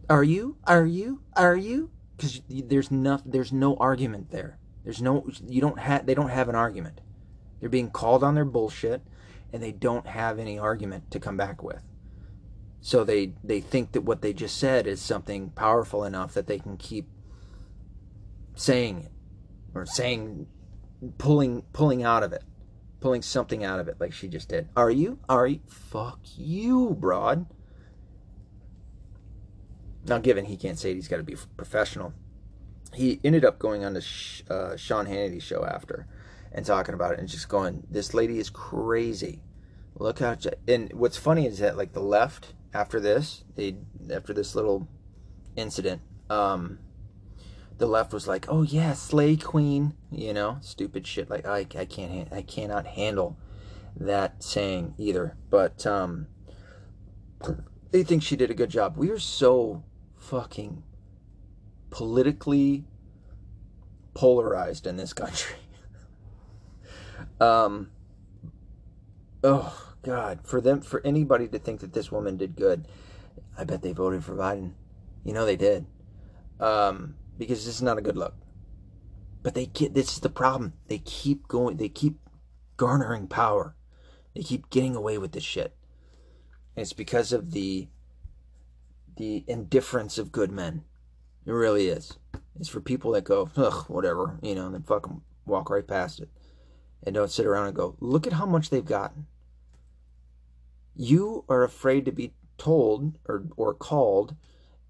[0.10, 0.58] Are you?
[0.66, 1.22] Are you?
[1.36, 1.92] Are you?
[2.18, 4.58] Cuz there's no there's no argument there.
[4.84, 7.02] There's no you don't have they don't have an argument.
[7.60, 9.02] They're being called on their bullshit
[9.54, 11.84] and they don't have any argument to come back with.
[12.82, 16.60] So they they think that what they just said is something powerful enough that they
[16.60, 17.08] can keep
[18.56, 19.12] saying it
[19.74, 20.48] or saying
[21.18, 22.44] pulling pulling out of it
[23.02, 24.70] pulling something out of it like she just did.
[24.78, 25.20] Are you?
[25.28, 25.60] Are you?
[25.68, 27.48] Fuck you, broad.
[30.06, 32.14] Now, given he can't say it, he's got to be professional.
[32.94, 36.08] He ended up going on the Sh- uh, Sean Hannity show after
[36.52, 39.42] and talking about it and just going, "This lady is crazy."
[39.98, 40.36] Look how.
[40.68, 43.78] And what's funny is that like the left after this, they
[44.12, 44.88] after this little
[45.56, 46.80] incident, um,
[47.78, 51.30] the left was like, "Oh yeah, slay queen," you know, stupid shit.
[51.30, 53.38] Like I, I can't, I cannot handle
[53.96, 55.38] that saying either.
[55.50, 56.28] But um,
[57.92, 58.98] they think she did a good job.
[58.98, 59.84] We are so
[60.18, 60.84] fucking
[61.92, 62.86] politically
[64.14, 65.56] polarized in this country.
[67.40, 67.92] um,
[69.44, 72.88] oh God, for them, for anybody to think that this woman did good,
[73.58, 74.74] I bet they voted for Biden.
[75.24, 75.86] You know they did.
[76.60, 78.36] Um, because this is not a good look.
[79.44, 80.74] But they get this is the problem.
[80.88, 81.78] They keep going.
[81.78, 82.20] They keep
[82.78, 83.76] garnering power.
[84.36, 85.76] They keep getting away with this shit.
[86.76, 87.88] And it's because of the
[89.18, 90.84] the indifference of good men.
[91.46, 92.18] It really is.
[92.60, 96.20] It's for people that go, ugh, whatever, you know, and then fucking walk right past
[96.20, 96.30] it.
[97.04, 99.26] And don't sit around and go, look at how much they've gotten.
[100.96, 104.36] You are afraid to be told or, or called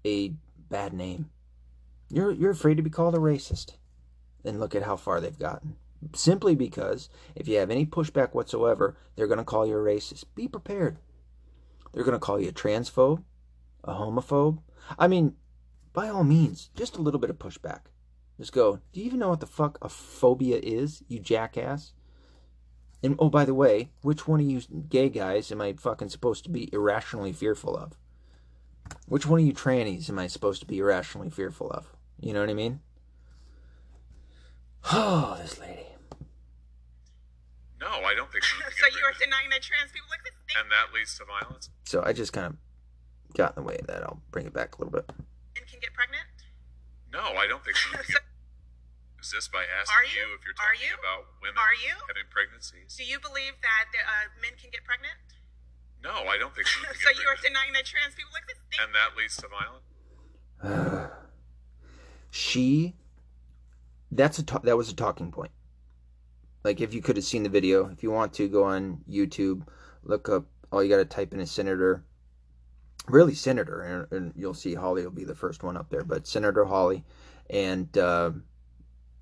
[0.04, 0.34] a
[0.68, 1.30] bad name.
[2.10, 3.76] You're you're afraid to be called a racist.
[4.44, 5.76] And look at how far they've gotten.
[6.14, 10.24] Simply because if you have any pushback whatsoever, they're going to call you a racist.
[10.34, 10.98] Be prepared.
[11.92, 13.22] They're going to call you a transphobe,
[13.84, 14.58] a homophobe.
[14.98, 15.36] I mean,
[15.92, 17.80] by all means, just a little bit of pushback.
[18.38, 21.92] Just go, do you even know what the fuck a phobia is, you jackass?
[23.02, 26.44] And oh, by the way, which one of you gay guys am I fucking supposed
[26.44, 27.92] to be irrationally fearful of?
[29.06, 31.92] Which one of you trannies am I supposed to be irrationally fearful of?
[32.20, 32.80] You know what I mean?
[34.92, 35.86] Oh, this lady.
[37.80, 38.54] No, I don't think so.
[38.60, 40.36] so you are denying that trans people exist?
[40.58, 41.70] And that leads to violence?
[41.84, 42.56] So I just kind of
[43.34, 44.02] got in the way of that.
[44.02, 45.10] I'll bring it back a little bit.
[45.56, 46.26] And can get pregnant?
[47.12, 47.98] No, I don't think so.
[49.22, 50.32] Is this by asking Are you?
[50.32, 50.34] you?
[50.34, 50.98] if you're Are talking you?
[50.98, 51.94] about women Are you?
[52.10, 52.96] having pregnancies?
[52.98, 55.14] Do you believe that uh, men can get pregnant?
[56.02, 56.82] No, I don't think so.
[57.04, 58.58] so you are denying that trans people exist?
[58.82, 59.86] And that leads to violence?
[62.30, 62.94] she
[64.10, 65.50] that's a ta- that was a talking point
[66.64, 69.66] like if you could have seen the video if you want to go on youtube
[70.04, 72.04] look up all you got to type in is senator
[73.08, 76.26] really senator and, and, you'll see Hawley will be the first one up there but
[76.26, 77.04] senator Hawley
[77.50, 78.30] and uh,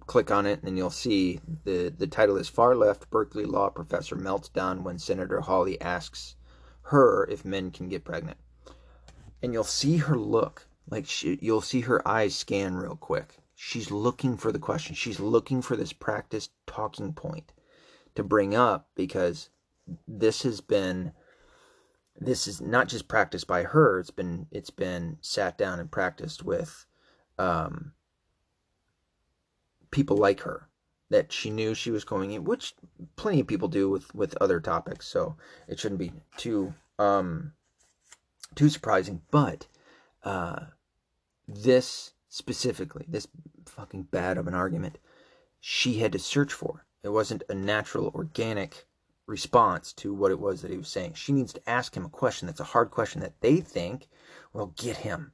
[0.06, 4.16] click on it and you'll see the the title is far left berkeley law professor
[4.16, 6.36] melts down when senator Hawley asks
[6.82, 8.38] her if men can get pregnant
[9.42, 13.36] and you'll see her look like she, you'll see her eyes scan real quick.
[13.54, 14.94] She's looking for the question.
[14.94, 17.52] She's looking for this practice talking point
[18.14, 19.50] to bring up because
[20.06, 21.12] this has been
[22.20, 23.98] this is not just practiced by her.
[23.98, 26.84] It's been it's been sat down and practiced with
[27.38, 27.92] um,
[29.90, 30.68] people like her
[31.08, 32.74] that she knew she was going in, which
[33.16, 35.06] plenty of people do with with other topics.
[35.06, 37.52] So it shouldn't be too um,
[38.54, 39.22] too surprising.
[39.30, 39.66] But
[40.22, 40.66] uh,
[41.48, 43.26] this specifically, this
[43.64, 44.98] fucking bad of an argument,
[45.58, 46.84] she had to search for.
[47.02, 48.86] It wasn't a natural, organic
[49.30, 51.14] response to what it was that he was saying.
[51.14, 54.08] She needs to ask him a question that's a hard question that they think
[54.52, 55.32] will get him.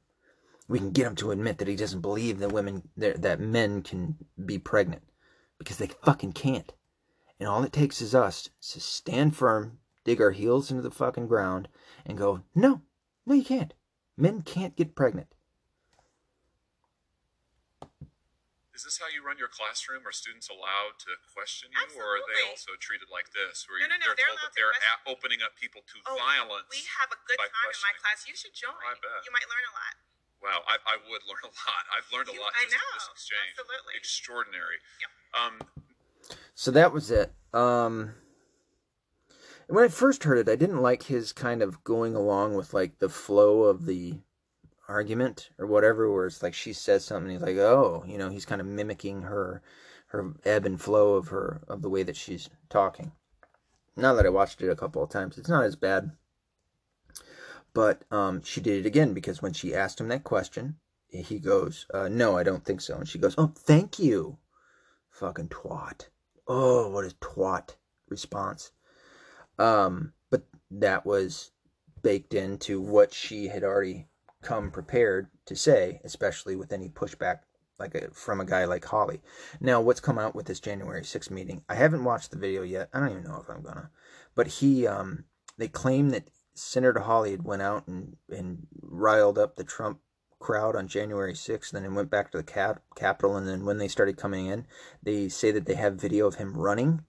[0.69, 4.15] We can get him to admit that he doesn't believe that women that men can
[4.45, 5.03] be pregnant
[5.57, 6.73] because they fucking can't.
[7.39, 11.27] And all it takes is us to stand firm, dig our heels into the fucking
[11.27, 11.67] ground,
[12.05, 12.81] and go, no,
[13.25, 13.73] no, you can't.
[14.15, 15.33] Men can't get pregnant.
[18.77, 20.05] Is this how you run your classroom?
[20.05, 23.89] Are students allowed to question you, or are they also treated like this, where No,
[23.89, 26.13] you, no, no, they're, they're told that they're question- a- opening up people to Oh,
[26.13, 26.69] violence?
[26.69, 28.29] We have a good time in my class.
[28.29, 28.77] You should join.
[28.85, 29.25] I bet.
[29.25, 29.93] You might learn a lot.
[30.45, 31.83] Wow, I, I would learn a lot.
[31.89, 32.85] I've learned a You- lot I know.
[32.93, 33.57] this exchange.
[33.57, 33.93] Absolutely.
[33.97, 34.77] Extraordinary.
[35.01, 35.11] Yep.
[35.33, 35.53] Um,
[36.53, 37.33] So that was it.
[37.57, 38.13] Um,
[39.65, 43.01] when I first heard it, I didn't like his kind of going along with like
[43.01, 44.21] the flow of the
[44.87, 48.45] argument or whatever, where it's like she says something, he's like, oh, you know, he's
[48.45, 49.61] kind of mimicking her,
[50.07, 53.11] her ebb and flow of her of the way that she's talking.
[53.95, 56.11] Now that I watched it a couple of times, it's not as bad.
[57.73, 60.77] But um, she did it again because when she asked him that question,
[61.07, 64.37] he goes, uh, "No, I don't think so." And she goes, "Oh, thank you,
[65.09, 66.07] fucking twat."
[66.47, 67.75] Oh, what a twat
[68.09, 68.71] response.
[69.59, 71.51] Um, but that was
[72.01, 74.07] baked into what she had already
[74.41, 77.39] come prepared to say, especially with any pushback
[77.79, 79.21] like a, from a guy like Hawley.
[79.59, 81.63] Now, what's come out with this January 6th meeting?
[81.69, 82.89] I haven't watched the video yet.
[82.93, 83.89] I don't even know if I'm gonna.
[84.35, 85.25] But he, um,
[85.57, 89.99] they claim that Senator Hawley had went out and and riled up the Trump
[90.39, 93.35] crowd on January 6th, and then went back to the cap- Capitol.
[93.35, 94.65] And then when they started coming in,
[95.01, 97.03] they say that they have video of him running,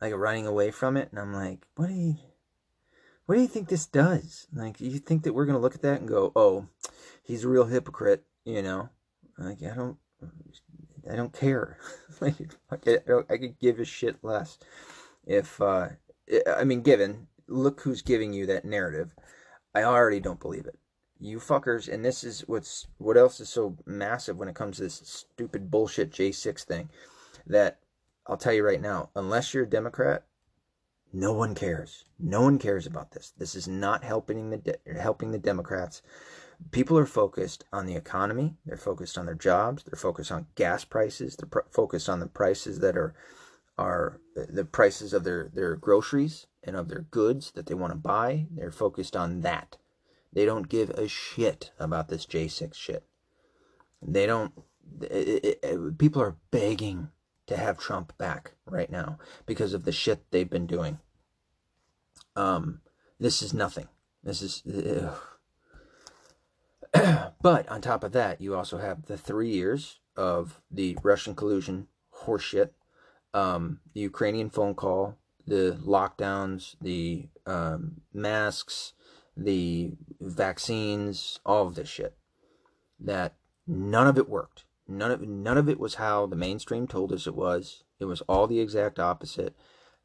[0.00, 1.08] like running away from it.
[1.10, 2.16] And I'm like, what do you,
[3.26, 4.46] what do you think this does?
[4.52, 6.66] Like, you think that we're gonna look at that and go, oh,
[7.22, 8.88] he's a real hypocrite, you know?
[9.38, 9.96] Like, I don't,
[11.10, 11.78] I don't care.
[12.20, 12.34] like,
[12.70, 14.58] I, don't, I could give a shit less
[15.26, 15.88] if, uh,
[16.46, 19.14] I mean, given, look who's giving you that narrative.
[19.74, 20.78] I already don't believe it
[21.22, 24.84] you fuckers, and this is what's what else is so massive when it comes to
[24.84, 26.90] this stupid bullshit J6 thing
[27.46, 27.78] that
[28.26, 30.24] I'll tell you right now, unless you're a Democrat,
[31.12, 32.04] no one cares.
[32.18, 33.32] No one cares about this.
[33.36, 36.02] This is not helping the de- helping the Democrats.
[36.70, 38.56] People are focused on the economy.
[38.64, 39.82] They're focused on their jobs.
[39.82, 41.36] They're focused on gas prices.
[41.36, 43.14] They're pr- focused on the prices that are
[43.78, 47.98] are the prices of their their groceries and of their goods that they want to
[47.98, 48.46] buy.
[48.50, 49.76] They're focused on that.
[50.32, 53.04] They don't give a shit about this J6 shit.
[54.00, 54.52] They don't.
[55.02, 57.10] It, it, it, people are begging
[57.46, 60.98] to have Trump back right now because of the shit they've been doing.
[62.36, 62.80] Um,
[63.18, 63.88] this is nothing.
[64.22, 64.62] This is.
[67.42, 71.88] but on top of that, you also have the three years of the Russian collusion
[72.24, 72.70] horseshit,
[73.34, 75.16] um, the Ukrainian phone call,
[75.46, 78.92] the lockdowns, the um, masks,
[79.36, 82.14] the vaccines, all of this shit.
[83.00, 83.34] That
[83.66, 84.64] none of it worked.
[84.88, 87.84] None of none of it was how the mainstream told us it was.
[87.98, 89.56] It was all the exact opposite.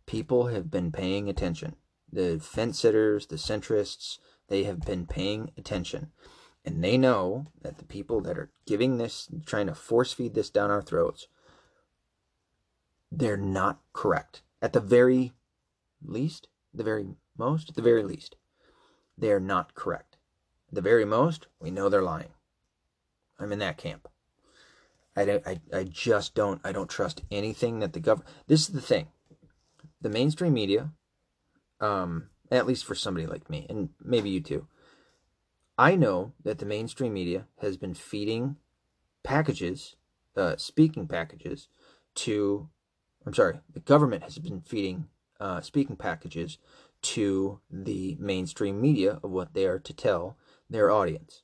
[0.05, 1.75] People have been paying attention.
[2.11, 6.11] The fence sitters, the centrists, they have been paying attention.
[6.63, 10.49] And they know that the people that are giving this, trying to force feed this
[10.49, 11.28] down our throats,
[13.11, 14.41] they're not correct.
[14.61, 15.34] At the very
[16.03, 17.05] least, the very
[17.38, 18.36] most, at the very least
[19.17, 20.17] they are not correct.
[20.69, 22.34] At the very most, we know they're lying.
[23.39, 24.07] I'm in that camp.
[25.18, 28.30] I, don't, I, I just don't I don't trust anything that the government.
[28.45, 29.07] This is the thing.
[29.99, 30.91] The mainstream media,
[31.82, 34.68] um, at least for somebody like me, and maybe you too.
[35.76, 38.57] I know that the mainstream media has been feeding
[39.24, 39.95] packages,
[40.36, 41.68] uh, speaking packages,
[42.15, 42.70] to.
[43.26, 45.07] I'm sorry, the government has been feeding
[45.39, 46.59] uh, speaking packages
[47.01, 50.38] to the mainstream media of what they are to tell
[50.70, 51.41] their audience.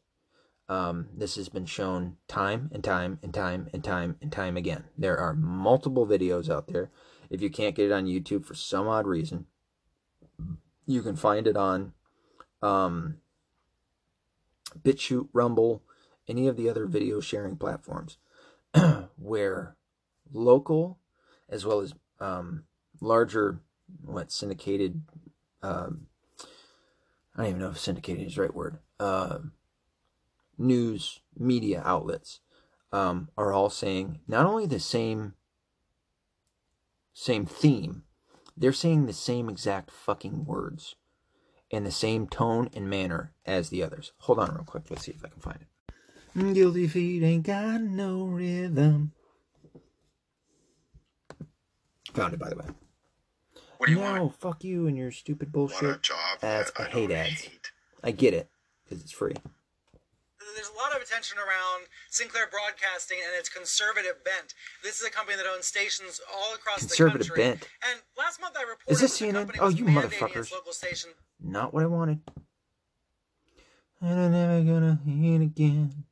[0.70, 4.86] Um, this has been shown time and time and time and time and time again.
[4.98, 6.90] There are multiple videos out there.
[7.30, 9.46] If you can't get it on YouTube for some odd reason,
[10.86, 11.94] you can find it on
[12.62, 13.18] um,
[14.82, 15.84] BitChute, Rumble,
[16.28, 18.18] any of the other video sharing platforms
[19.18, 19.76] where
[20.32, 20.98] local
[21.50, 22.64] as well as um,
[23.02, 23.60] larger,
[24.04, 25.02] what syndicated
[25.62, 26.08] um,
[27.36, 28.78] I don't even know if syndicated is the right word.
[29.00, 29.40] Uh,
[30.58, 32.40] news media outlets
[32.92, 35.34] um, are all saying not only the same
[37.14, 38.04] same theme,
[38.58, 40.96] they're saying the same exact fucking words
[41.70, 44.14] in the same tone and manner as the others.
[44.20, 44.84] Hold on real quick.
[44.90, 46.54] Let's see if I can find it.
[46.54, 49.12] Guilty feet ain't got no rhythm.
[52.14, 52.66] Found it, by the way.
[53.78, 54.40] What do you no, want?
[54.40, 55.96] fuck you and your stupid bullshit.
[55.96, 56.72] A job ads.
[56.78, 57.42] I, I hate ads.
[57.42, 57.72] hate.
[58.04, 58.50] I get it
[58.84, 59.36] because it's free.
[60.56, 64.54] There's a lot of attention around Sinclair Broadcasting and its conservative bent.
[64.84, 67.44] This is a company that owns stations all across Conservative the country.
[67.44, 67.68] bent.
[67.90, 69.58] And last month I reported Is this that the CNN?
[69.60, 70.52] Oh, you motherfuckers.
[70.52, 72.20] local station Not what I wanted.
[74.02, 76.04] And I'm never gonna hit again.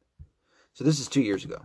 [0.73, 1.59] So this is two years ago.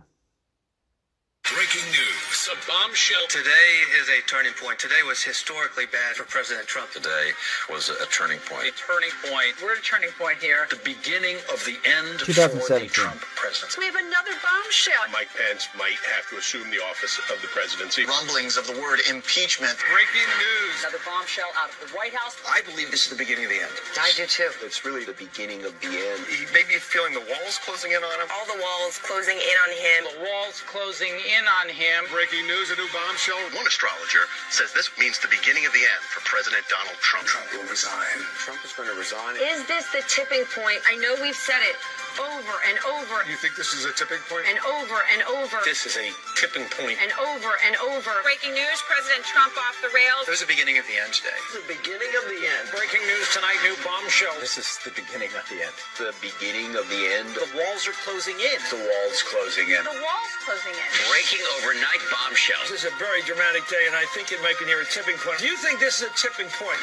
[1.43, 2.36] Breaking news.
[2.47, 3.27] A bombshell.
[3.27, 4.79] Today is a turning point.
[4.79, 6.87] Today was historically bad for President Trump.
[6.95, 7.35] Today
[7.67, 8.71] was a turning point.
[8.71, 9.59] A turning point.
[9.59, 10.63] We're at a turning point here.
[10.71, 13.75] The beginning of the end for the Trump presidency.
[13.83, 15.11] We have another bombshell.
[15.11, 18.07] Mike Pence might have to assume the office of the presidency.
[18.07, 19.75] Rumblings of the word impeachment.
[19.91, 20.87] Breaking news.
[20.87, 22.39] Another bombshell out of the White House.
[22.47, 23.75] I believe this is the beginning of the end.
[23.99, 24.47] I do too.
[24.63, 26.23] It's really the beginning of the end.
[26.31, 28.31] He may be feeling the walls closing in on him.
[28.31, 29.99] All the walls closing in on him.
[30.15, 32.07] The walls closing in on him.
[32.07, 32.69] Breaking news.
[32.69, 33.39] A new bombshell.
[33.55, 37.25] One astrologer says this means the beginning of the end for President Donald Trump.
[37.25, 38.17] Trump will resign.
[38.37, 39.39] Trump is going to resign.
[39.41, 40.83] Is this the tipping point?
[40.85, 41.77] I know we've said it,
[42.15, 44.47] over and over You think this is a tipping point?
[44.47, 46.97] and over and over This is a tipping point.
[47.03, 48.11] and over and over.
[48.23, 50.25] Breaking news President Trump off the rails.
[50.25, 51.35] There's a beginning of the end today.
[51.53, 52.63] The beginning of the end.
[52.71, 54.35] Breaking news tonight, new bombshell.
[54.39, 55.75] This is the beginning of the end.
[55.99, 57.27] The beginning of the end.
[57.35, 58.59] The walls are closing in.
[58.71, 59.83] The walls closing in.
[59.83, 60.87] The wall's closing in.
[61.11, 62.59] Breaking overnight bombshell.
[62.71, 65.17] This is a very dramatic day, and I think it might be near a tipping
[65.21, 65.39] point.
[65.39, 66.79] Do you think this is a tipping point?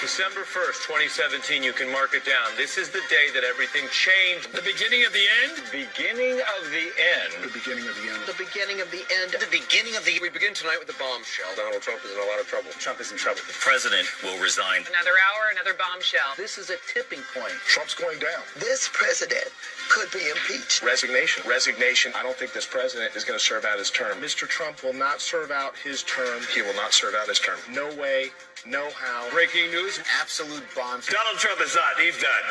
[0.00, 0.82] December 1st,
[1.14, 2.50] 2017, you can mark it down.
[2.58, 4.50] This is the day that everything changed.
[4.50, 5.52] The beginning of the end?
[5.68, 7.30] Beginning of the end.
[7.44, 8.24] The beginning of the end.
[8.24, 9.32] The beginning of the end.
[9.36, 11.52] The beginning of the We begin tonight with the bombshell.
[11.56, 12.70] Donald Trump is in a lot of trouble.
[12.80, 13.40] Trump is in trouble.
[13.46, 14.88] The president will resign.
[14.88, 16.32] Another hour, another bombshell.
[16.36, 17.52] This is a tipping point.
[17.68, 18.40] Trump's going down.
[18.56, 19.52] This president
[19.90, 20.82] could be impeached.
[20.82, 21.44] Resignation.
[21.46, 22.12] Resignation.
[22.16, 24.16] I don't think this president is going to serve out his term.
[24.24, 24.48] Mr.
[24.48, 26.40] Trump will not serve out his term.
[26.54, 27.58] He will not serve out his term.
[27.68, 28.32] No way.
[28.66, 29.28] No how.
[29.32, 29.98] Breaking news.
[30.20, 31.02] Absolute bomb.
[31.10, 31.94] Donald Trump is done.
[31.98, 32.44] He's done.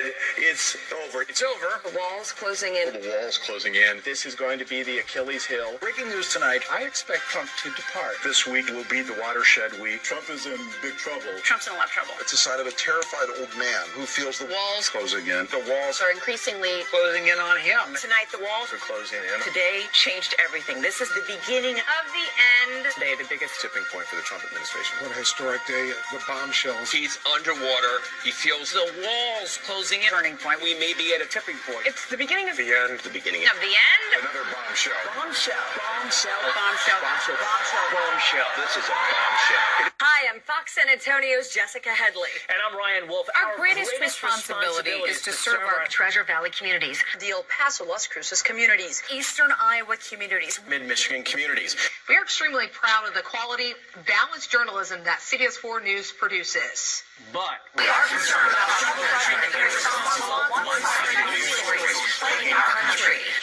[0.00, 1.22] And it's over.
[1.28, 1.76] It's over.
[1.84, 2.96] The wall's closing in.
[2.96, 4.00] The walls closing in.
[4.02, 5.76] This is going to be the Achilles heel.
[5.78, 6.62] Breaking news tonight.
[6.72, 8.16] I expect Trump to depart.
[8.24, 10.02] This week will be the watershed week.
[10.02, 11.28] Trump is in big trouble.
[11.44, 12.16] Trump's in a lot of trouble.
[12.20, 15.44] It's a sign of a terrified old man who feels the Walls Closing in.
[15.52, 17.92] The walls Are increasingly Closing in on him.
[18.00, 19.36] Tonight, the walls are closing in.
[19.44, 20.80] today changed everything.
[20.80, 22.26] This is the beginning of the
[22.64, 22.88] end.
[22.96, 24.96] Today, the biggest tipping point for the Trump administration.
[25.04, 25.90] What a historic day.
[26.14, 26.94] The bombshells.
[26.94, 27.98] He's underwater.
[28.22, 30.06] He feels The walls closing in.
[30.06, 30.62] Turning point.
[30.62, 31.82] We may be at a tipping point.
[31.82, 33.02] It's the beginning of The end.
[33.02, 34.22] The beginning of the end.
[34.22, 34.94] Another bombshell.
[35.18, 35.58] Bombshell.
[35.74, 36.30] Bombshell.
[36.46, 37.00] Bombshell.
[37.02, 37.38] Bombshell.
[37.42, 37.86] Bombshell.
[37.90, 38.50] bombshell.
[38.54, 39.90] This is a bombshell.
[39.98, 42.30] Hi, I'm Fox San Antonio's Jessica Headley.
[42.48, 43.26] And I'm Ryan Wolf.
[43.34, 48.42] Our, greatest, responsibility, is to serve our Treasure Valley communities, the El Paso Las Cruces
[48.42, 50.60] communities, Eastern Iowa communities.
[50.68, 51.74] Mid-Michigan communities.
[52.08, 53.74] We are extremely proud of the quality,
[54.06, 57.02] balanced journalism that CBS 4 News produces.
[57.32, 60.75] But We are concerned about plaguing our country.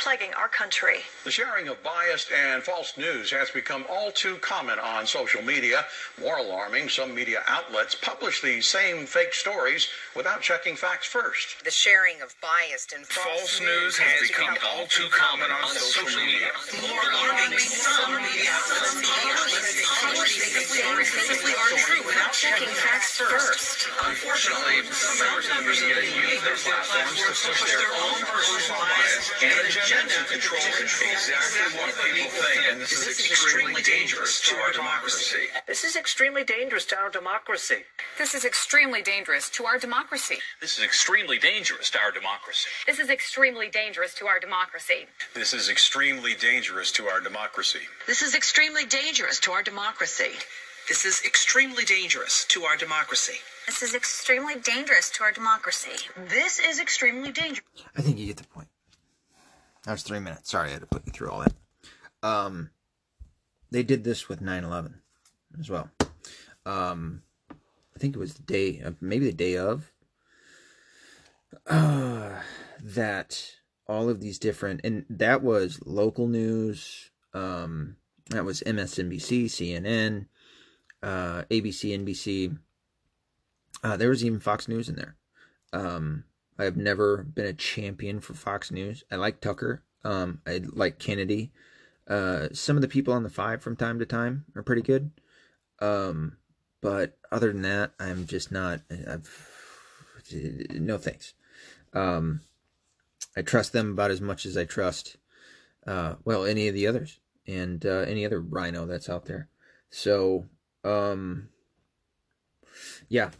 [0.04, 0.98] Plaguing our country.
[1.24, 5.86] The sharing of biased and false news has become all too common on social media.
[6.20, 11.64] More alarming, some media outlets publish these same fake stories without checking facts first.
[11.64, 16.52] The sharing of biased and False news has become all too common on social media.
[16.84, 23.88] More alarming, some media outlets publish simply aren't true without checking facts first.
[24.04, 29.32] Unfortunately, some members of the media use their platforms to push their own personal bias
[29.40, 32.72] and agenda to control exactly what people think.
[32.72, 35.48] And this is extremely dangerous to our democracy.
[35.68, 37.84] This is extremely dangerous to our democracy.
[38.18, 40.38] This is extremely dangerous to our democracy.
[40.62, 42.68] this is extremely dangerous to our democracy.
[42.88, 45.10] This is extremely dangerous to our democracy.
[45.36, 47.80] This is extremely dangerous to our democracy.
[48.08, 50.32] This is extremely dangerous to our democracy.
[50.88, 53.40] This is extremely dangerous to our democracy.
[53.68, 56.10] This is extremely dangerous to our democracy.
[56.28, 57.64] This is extremely dangerous.
[57.96, 58.68] I think you get the point.
[59.86, 60.52] That was three minutes.
[60.52, 61.54] Sorry, I had to put you through all that.
[62.28, 62.70] Um,
[63.70, 64.94] they did this with 9-11
[65.60, 65.90] as well.
[66.66, 69.92] Um, I think it was the day, of, maybe the day of,
[71.68, 72.40] uh,
[72.82, 73.56] that
[73.88, 77.12] all of these different, and that was local news.
[77.34, 77.98] Um,
[78.30, 80.28] that was MSNBC, CNN,
[81.02, 82.58] uh, ABC, NBC.
[83.84, 85.18] Uh, there was even Fox News in there.
[85.74, 86.24] Um,
[86.58, 89.04] I've never been a champion for Fox News.
[89.12, 89.84] I like Tucker.
[90.04, 91.52] Um, I like Kennedy.
[92.08, 95.12] Uh, some of the people on the five from time to time are pretty good.
[95.80, 96.38] Um,
[96.82, 98.82] but other than that, I'm just not.
[99.08, 99.50] I've
[100.72, 101.34] no thanks.
[101.94, 102.42] Um,
[103.36, 105.18] I trust them about as much as I trust,
[105.88, 109.50] uh, well, any of the others and uh, any other rhino that's out there.
[109.90, 110.46] So,
[110.84, 111.50] um,
[113.10, 113.32] yeah,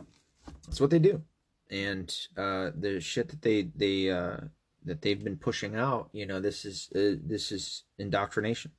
[0.66, 1.24] that's what they do
[1.74, 4.38] and uh, the shit that they they uh,
[4.86, 8.72] that they've been pushing out, you know, this is uh, this is indoctrination,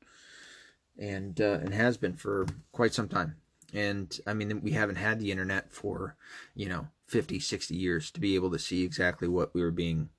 [0.96, 3.34] and uh, and has been for quite some time.
[3.74, 6.16] And I mean, we haven't had the internet for
[6.54, 10.10] you know 50, 60 years to be able to see exactly what we were being,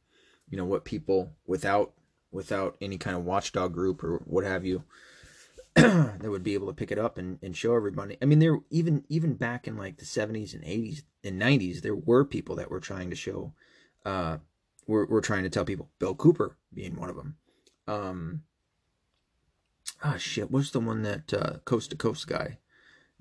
[0.49, 1.93] you know, what people without
[2.29, 4.83] without any kind of watchdog group or what have you
[6.21, 8.17] that would be able to pick it up and, and show everybody.
[8.21, 11.95] I mean, there even even back in like the seventies and eighties and nineties, there
[11.95, 13.53] were people that were trying to show,
[14.05, 14.37] uh,
[14.87, 15.89] were were trying to tell people.
[15.99, 17.35] Bill Cooper being one of them.
[17.87, 18.43] Um,
[20.01, 22.59] ah, shit, what's the one that uh, coast to coast guy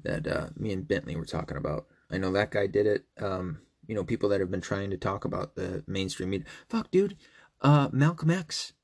[0.05, 1.87] that uh, me and Bentley were talking about?
[2.09, 3.05] I know that guy did it.
[3.21, 6.47] Um, you know, people that have been trying to talk about the mainstream media.
[6.69, 7.17] Fuck, dude.
[7.61, 8.75] Uh, Malcolm X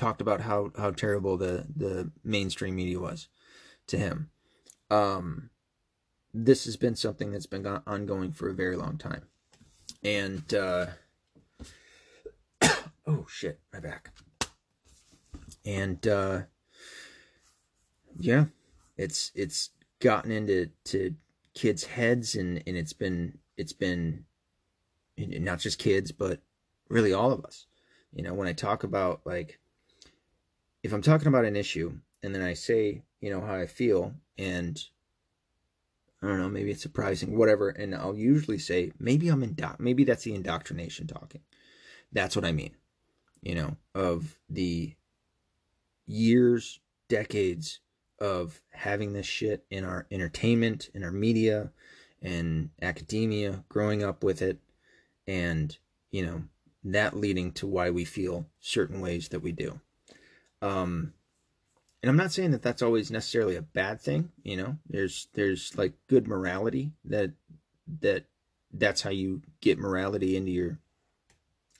[0.00, 3.28] talked about how how terrible the the mainstream media was
[3.86, 4.30] to him.
[4.90, 5.50] Um,
[6.32, 9.24] this has been something that's been ongoing for a very long time,
[10.02, 10.86] and uh,
[13.06, 14.10] oh shit, my back.
[15.66, 16.42] And uh
[18.18, 18.46] yeah,
[18.96, 19.70] it's it's
[20.00, 21.14] gotten into to
[21.52, 24.24] kids' heads and and it's been it's been
[25.18, 26.40] not just kids but
[26.88, 27.66] really all of us.
[28.14, 29.60] You know, when I talk about like
[30.82, 34.14] if I'm talking about an issue and then I say, you know, how I feel
[34.38, 34.82] and
[36.22, 40.04] I don't know, maybe it's surprising, whatever, and I'll usually say maybe I'm indo- maybe
[40.04, 41.40] that's the indoctrination talking.
[42.12, 42.72] That's what I mean.
[43.42, 44.94] You know, of the
[46.06, 47.80] years, decades
[48.18, 51.72] of having this shit in our entertainment, in our media,
[52.20, 54.58] and academia, growing up with it,
[55.26, 55.78] and,
[56.10, 56.42] you know,
[56.84, 59.80] that leading to why we feel certain ways that we do.
[60.62, 61.14] Um,
[62.02, 64.30] and I'm not saying that that's always necessarily a bad thing.
[64.42, 67.32] You know, there's there's like good morality that
[68.00, 68.24] that
[68.72, 70.78] that's how you get morality into your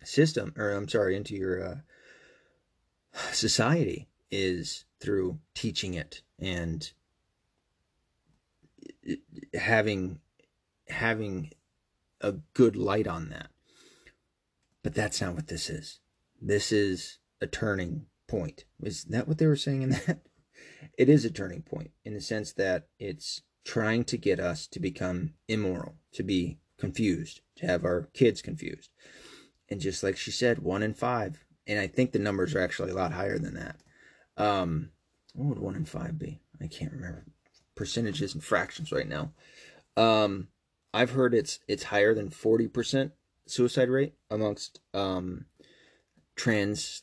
[0.05, 1.77] system, or I'm sorry, into your uh,
[3.33, 6.93] society is through teaching it and
[9.55, 10.21] having
[10.89, 11.51] having
[12.21, 13.49] a good light on that.
[14.83, 16.01] But that's not what this is.
[16.41, 18.65] This is a turning point.
[18.83, 20.21] Is that what they were saying in that?
[20.97, 24.81] It is a turning point in the sense that it's trying to get us to
[24.81, 28.91] become immoral, to be confused, to have our kids confused.
[29.69, 31.45] And just like she said, one in five.
[31.67, 33.77] And I think the numbers are actually a lot higher than that.
[34.37, 34.91] Um,
[35.35, 36.41] what would one in five be?
[36.61, 37.27] I can't remember
[37.75, 39.33] percentages and fractions right now.
[39.97, 40.49] Um,
[40.93, 43.13] I've heard it's it's higher than forty percent
[43.47, 45.47] suicide rate amongst um,
[46.37, 47.03] trans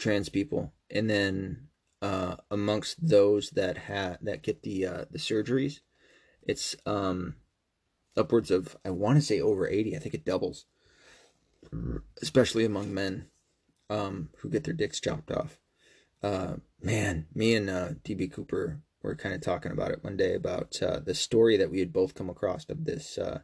[0.00, 1.68] trans people, and then
[2.02, 5.80] uh, amongst those that have that get the uh, the surgeries,
[6.42, 7.36] it's um,
[8.16, 9.94] upwards of I want to say over eighty.
[9.94, 10.64] I think it doubles,
[12.20, 13.26] especially among men
[13.88, 15.58] um, who get their dicks chopped off.
[16.22, 20.34] Uh, man, me and uh, DB Cooper were kind of talking about it one day
[20.34, 23.40] about uh, the story that we had both come across of this uh,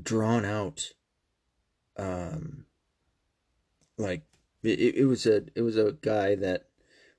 [0.00, 0.92] drawn out,
[1.96, 2.66] um,
[3.96, 4.24] like
[4.62, 6.66] it, it was a it was a guy that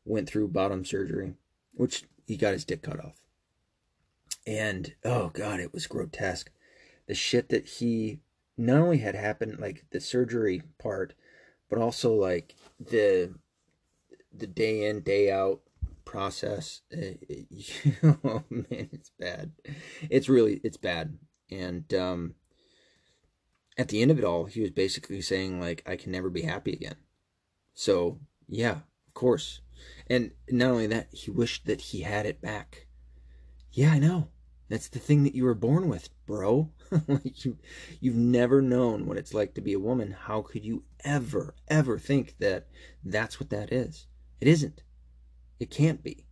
[0.05, 1.33] went through bottom surgery,
[1.73, 3.21] which he got his dick cut off,
[4.45, 6.51] and oh god, it was grotesque.
[7.07, 8.19] The shit that he
[8.57, 11.13] not only had happened, like the surgery part,
[11.69, 13.33] but also like the
[14.33, 15.61] the day in day out
[16.05, 16.81] process
[18.03, 19.51] oh man it's bad.
[20.09, 21.17] It's really it's bad.
[21.49, 22.35] And um
[23.77, 26.41] at the end of it all he was basically saying like i can never be
[26.41, 26.95] happy again
[27.81, 28.71] so yeah
[29.07, 29.61] of course
[30.07, 32.87] and not only that he wished that he had it back
[33.71, 34.27] yeah i know
[34.69, 36.69] that's the thing that you were born with bro
[37.07, 37.57] like you
[37.99, 41.97] you've never known what it's like to be a woman how could you ever ever
[41.97, 42.67] think that
[43.03, 44.07] that's what that is
[44.41, 44.81] it isn't.
[45.59, 46.25] It can't be.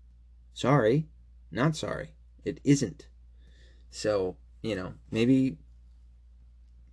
[0.53, 1.07] Sorry.
[1.51, 2.15] Not sorry.
[2.43, 3.07] It isn't.
[3.91, 5.57] So, you know, maybe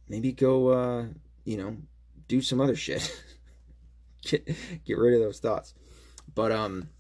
[0.09, 1.07] maybe go uh,
[1.44, 1.78] you know,
[2.28, 3.22] do some other shit.
[4.26, 4.46] get
[4.84, 5.74] get rid of those thoughts.
[6.34, 6.90] But um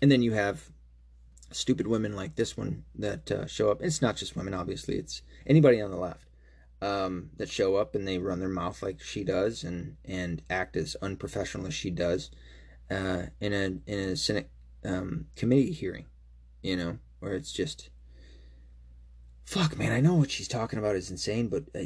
[0.00, 0.70] and then you have
[1.50, 3.82] stupid women like this one that uh, show up.
[3.82, 4.96] It's not just women, obviously.
[4.96, 6.28] It's anybody on the left
[6.80, 10.76] um, that show up and they run their mouth like she does and and act
[10.76, 12.30] as unprofessional as she does
[12.90, 14.50] uh, in a in a Senate
[14.84, 16.06] um, committee hearing,
[16.62, 17.90] you know, where it's just
[19.48, 19.92] fuck, man.
[19.92, 21.84] I know what she's talking about is insane, but uh,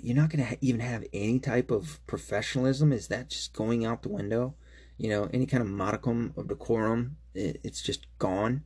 [0.00, 2.92] you're not gonna ha- even have any type of professionalism.
[2.92, 4.54] Is that just going out the window?
[4.96, 8.62] You know, any kind of modicum of decorum, it, it's just gone.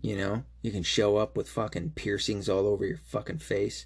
[0.00, 3.84] You know, you can show up with fucking piercings all over your fucking face.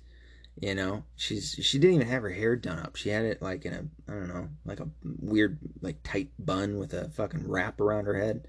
[0.60, 2.94] You know, she's she didn't even have her hair done up.
[2.94, 6.78] She had it like in a I don't know, like a weird like tight bun
[6.78, 8.46] with a fucking wrap around her head.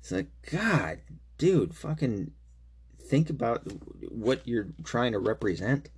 [0.00, 1.00] It's like God,
[1.36, 2.32] dude, fucking
[3.04, 3.66] think about
[4.08, 5.90] what you're trying to represent.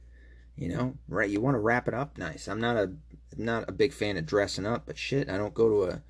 [0.56, 1.28] You know, right?
[1.28, 2.48] You want to wrap it up nice.
[2.48, 2.92] I'm not a
[3.36, 6.02] not a big fan of dressing up, but shit, I don't go to a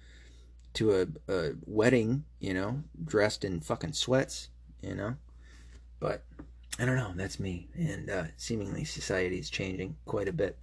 [0.74, 4.50] to a, a wedding, you know, dressed in fucking sweats,
[4.82, 5.16] you know.
[5.98, 6.22] But
[6.78, 7.12] I don't know.
[7.16, 10.58] That's me, and uh, seemingly society is changing quite a bit.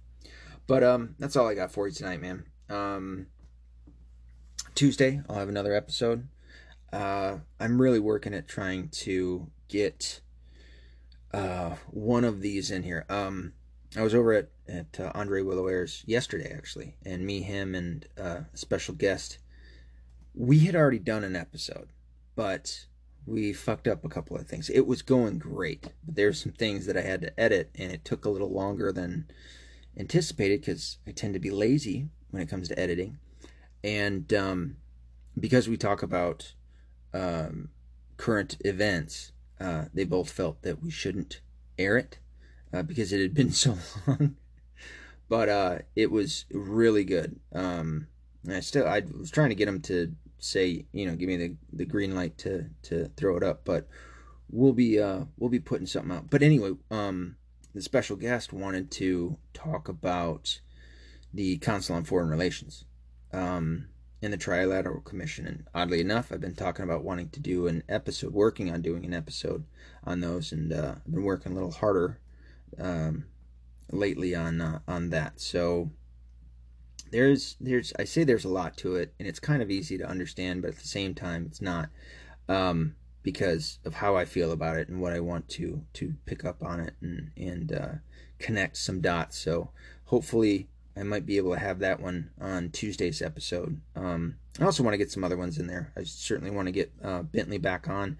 [0.66, 2.44] But um, that's all I got for you tonight, man.
[2.70, 3.26] Um,
[4.74, 6.28] Tuesday, I'll have another episode.
[6.92, 10.20] Uh, I'm really working at trying to get
[11.34, 13.04] uh, one of these in here.
[13.08, 13.54] Um,
[13.96, 18.40] I was over at at uh, Andre Willowaire's yesterday, actually, and me, him, and uh,
[18.52, 19.38] a special guest.
[20.34, 21.88] We had already done an episode,
[22.34, 22.86] but
[23.26, 24.70] we fucked up a couple of things.
[24.70, 28.04] It was going great, but there's some things that I had to edit, and it
[28.04, 29.26] took a little longer than
[29.96, 33.18] anticipated because I tend to be lazy when it comes to editing,
[33.82, 34.76] and um,
[35.38, 36.54] because we talk about
[37.12, 37.70] um,
[38.16, 39.32] current events,
[39.64, 41.40] uh, they both felt that we shouldn't
[41.78, 42.18] air it
[42.72, 44.36] uh, because it had been so long.
[45.28, 47.40] but uh, it was really good.
[47.54, 48.08] Um,
[48.48, 51.56] I still I was trying to get them to say you know give me the,
[51.72, 53.88] the green light to to throw it up, but
[54.50, 56.28] we'll be uh, we'll be putting something out.
[56.28, 57.36] But anyway, um,
[57.74, 60.60] the special guest wanted to talk about
[61.32, 62.84] the Council on Foreign Relations.
[63.32, 63.88] Um,
[64.24, 65.46] in the Trilateral Commission.
[65.46, 69.04] And oddly enough, I've been talking about wanting to do an episode, working on doing
[69.04, 69.64] an episode
[70.02, 72.18] on those, and uh, I've been working a little harder
[72.80, 73.26] um,
[73.92, 75.40] lately on uh, on that.
[75.40, 75.90] So
[77.10, 80.08] there's there's I say there's a lot to it, and it's kind of easy to
[80.08, 81.90] understand, but at the same time, it's not
[82.48, 86.46] um, because of how I feel about it and what I want to to pick
[86.46, 87.92] up on it and and uh,
[88.38, 89.36] connect some dots.
[89.38, 89.68] So
[90.06, 93.80] hopefully I might be able to have that one on Tuesday's episode.
[93.96, 95.92] Um, I also want to get some other ones in there.
[95.96, 98.16] I certainly want to get uh, Bentley back on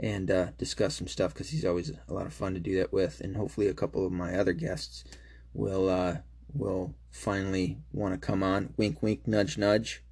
[0.00, 2.92] and uh, discuss some stuff because he's always a lot of fun to do that
[2.92, 3.20] with.
[3.20, 5.04] And hopefully, a couple of my other guests
[5.54, 6.18] will uh,
[6.52, 8.74] will finally want to come on.
[8.76, 10.02] Wink, wink, nudge, nudge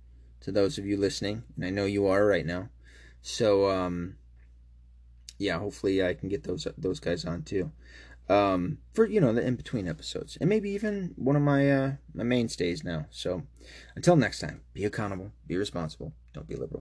[0.41, 2.69] to those of you listening, and I know you are right now.
[3.23, 4.17] So, um,
[5.39, 7.73] yeah, hopefully I can get those those guys on too
[8.29, 11.93] um, for you know the in between episodes, and maybe even one of my uh,
[12.15, 13.07] my mainstays now.
[13.11, 13.43] So
[13.97, 16.71] until next time, be accountable, be responsible, don't be liberal.